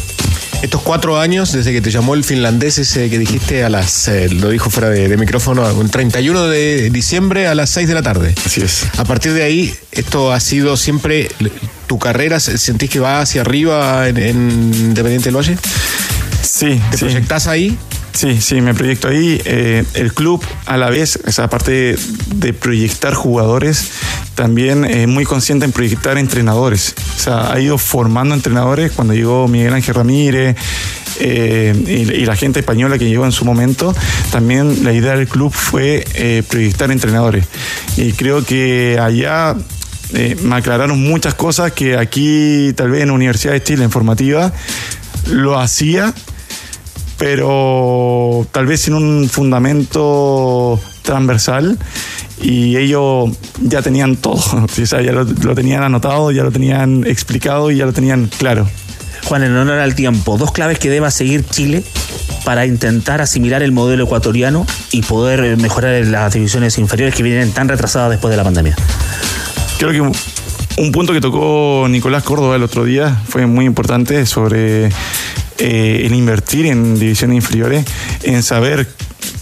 [0.61, 4.29] Estos cuatro años, desde que te llamó el finlandés ese que dijiste a las, eh,
[4.29, 8.03] lo dijo fuera de, de micrófono, un 31 de diciembre a las 6 de la
[8.03, 8.35] tarde.
[8.45, 8.85] Así es.
[8.99, 11.29] A partir de ahí, esto ha sido siempre
[11.87, 15.57] tu carrera, ¿sentís que va hacia arriba en, en Independiente del Valle?
[16.61, 16.79] Sí.
[16.91, 17.05] ¿Te sí.
[17.05, 17.75] proyectás ahí?
[18.13, 19.41] Sí, sí, me proyecto ahí.
[19.45, 21.99] Eh, el club, a la vez, o sea, aparte de,
[22.35, 23.93] de proyectar jugadores,
[24.35, 26.93] también es muy consciente en proyectar entrenadores.
[27.17, 30.55] O sea, ha ido formando entrenadores cuando llegó Miguel Ángel Ramírez.
[31.19, 33.95] eh, y, y la gente española que llegó en su momento,
[34.31, 37.45] también la idea del club fue eh, proyectar entrenadores.
[37.97, 39.55] Y creo que allá
[40.13, 43.91] eh, me aclararon muchas cosas que aquí, tal vez en la Universidad de Chile, en
[43.91, 44.53] formativa,
[45.27, 46.13] lo hacía,
[47.21, 51.77] pero tal vez sin un fundamento transversal
[52.41, 53.29] y ellos
[53.61, 54.41] ya tenían todo,
[54.81, 58.27] o sea, ya lo, lo tenían anotado, ya lo tenían explicado y ya lo tenían
[58.39, 58.67] claro.
[59.25, 61.83] Juan, en honor al tiempo, dos claves que deba seguir Chile
[62.43, 67.51] para intentar asimilar el modelo ecuatoriano y poder eh, mejorar las divisiones inferiores que vienen
[67.51, 68.75] tan retrasadas después de la pandemia?
[69.77, 70.01] Creo que
[70.81, 74.89] un punto que tocó Nicolás Córdoba el otro día fue muy importante sobre
[75.63, 77.85] eh, el invertir en divisiones inferiores,
[78.23, 78.87] en saber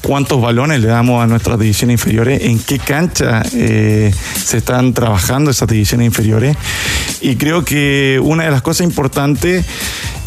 [0.02, 5.50] cuántos balones le damos a nuestras divisiones inferiores, en qué cancha eh, se están trabajando
[5.52, 6.58] esas divisiones inferiores.
[7.22, 9.66] Y creo que una de las cosas importantes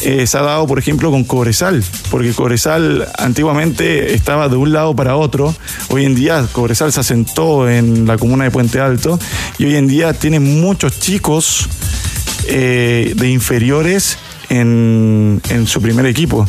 [0.01, 4.95] eh, se ha dado, por ejemplo, con Cobresal, porque Cobresal antiguamente estaba de un lado
[4.95, 5.55] para otro.
[5.89, 9.19] Hoy en día Cobresal se asentó en la comuna de Puente Alto
[9.59, 11.69] y hoy en día tiene muchos chicos
[12.47, 14.17] eh, de inferiores
[14.53, 16.47] en, en su primer equipo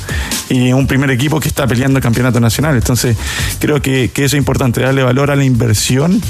[0.48, 2.76] y un primer equipo que está peleando el campeonato nacional.
[2.76, 3.16] Entonces,
[3.58, 6.20] creo que, que eso es importante, darle valor a la inversión,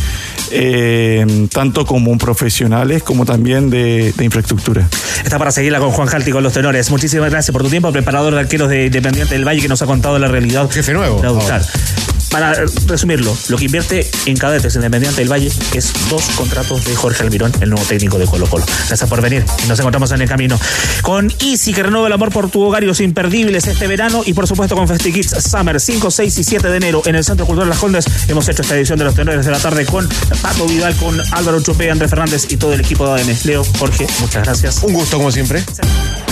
[0.50, 4.88] eh, tanto como profesionales como también de, de infraestructura.
[5.22, 6.90] Está para seguirla con Juan Jalti con los tenores.
[6.90, 9.86] Muchísimas gracias por tu tiempo, preparador de arqueros de Independiente del Valle que nos ha
[9.86, 10.70] contado la realidad.
[10.70, 11.20] Jefe nuevo.
[11.20, 12.13] de.
[12.34, 12.52] Para
[12.88, 17.52] resumirlo, lo que invierte en cadetes Independiente del Valle es dos contratos de Jorge Almirón,
[17.60, 18.64] el nuevo técnico de Colo Colo.
[18.88, 20.58] Gracias por venir y nos encontramos en el camino.
[21.02, 24.22] Con Easy, que renueva el amor por tu hogar y los imperdibles este verano.
[24.26, 27.46] Y por supuesto con FestiKids Summer 5, 6 y 7 de enero en el Centro
[27.46, 28.04] Cultural Las Condes.
[28.26, 30.08] Hemos hecho esta edición de los tenores de la tarde con
[30.42, 33.38] Pato Vidal, con Álvaro Chupé, Andrés Fernández y todo el equipo de ADN.
[33.44, 34.82] Leo, Jorge, muchas gracias.
[34.82, 35.62] Un gusto como siempre.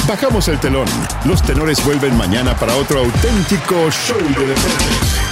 [0.08, 0.86] Bajamos el telón.
[1.26, 5.31] Los tenores vuelven mañana para otro auténtico show de deportes.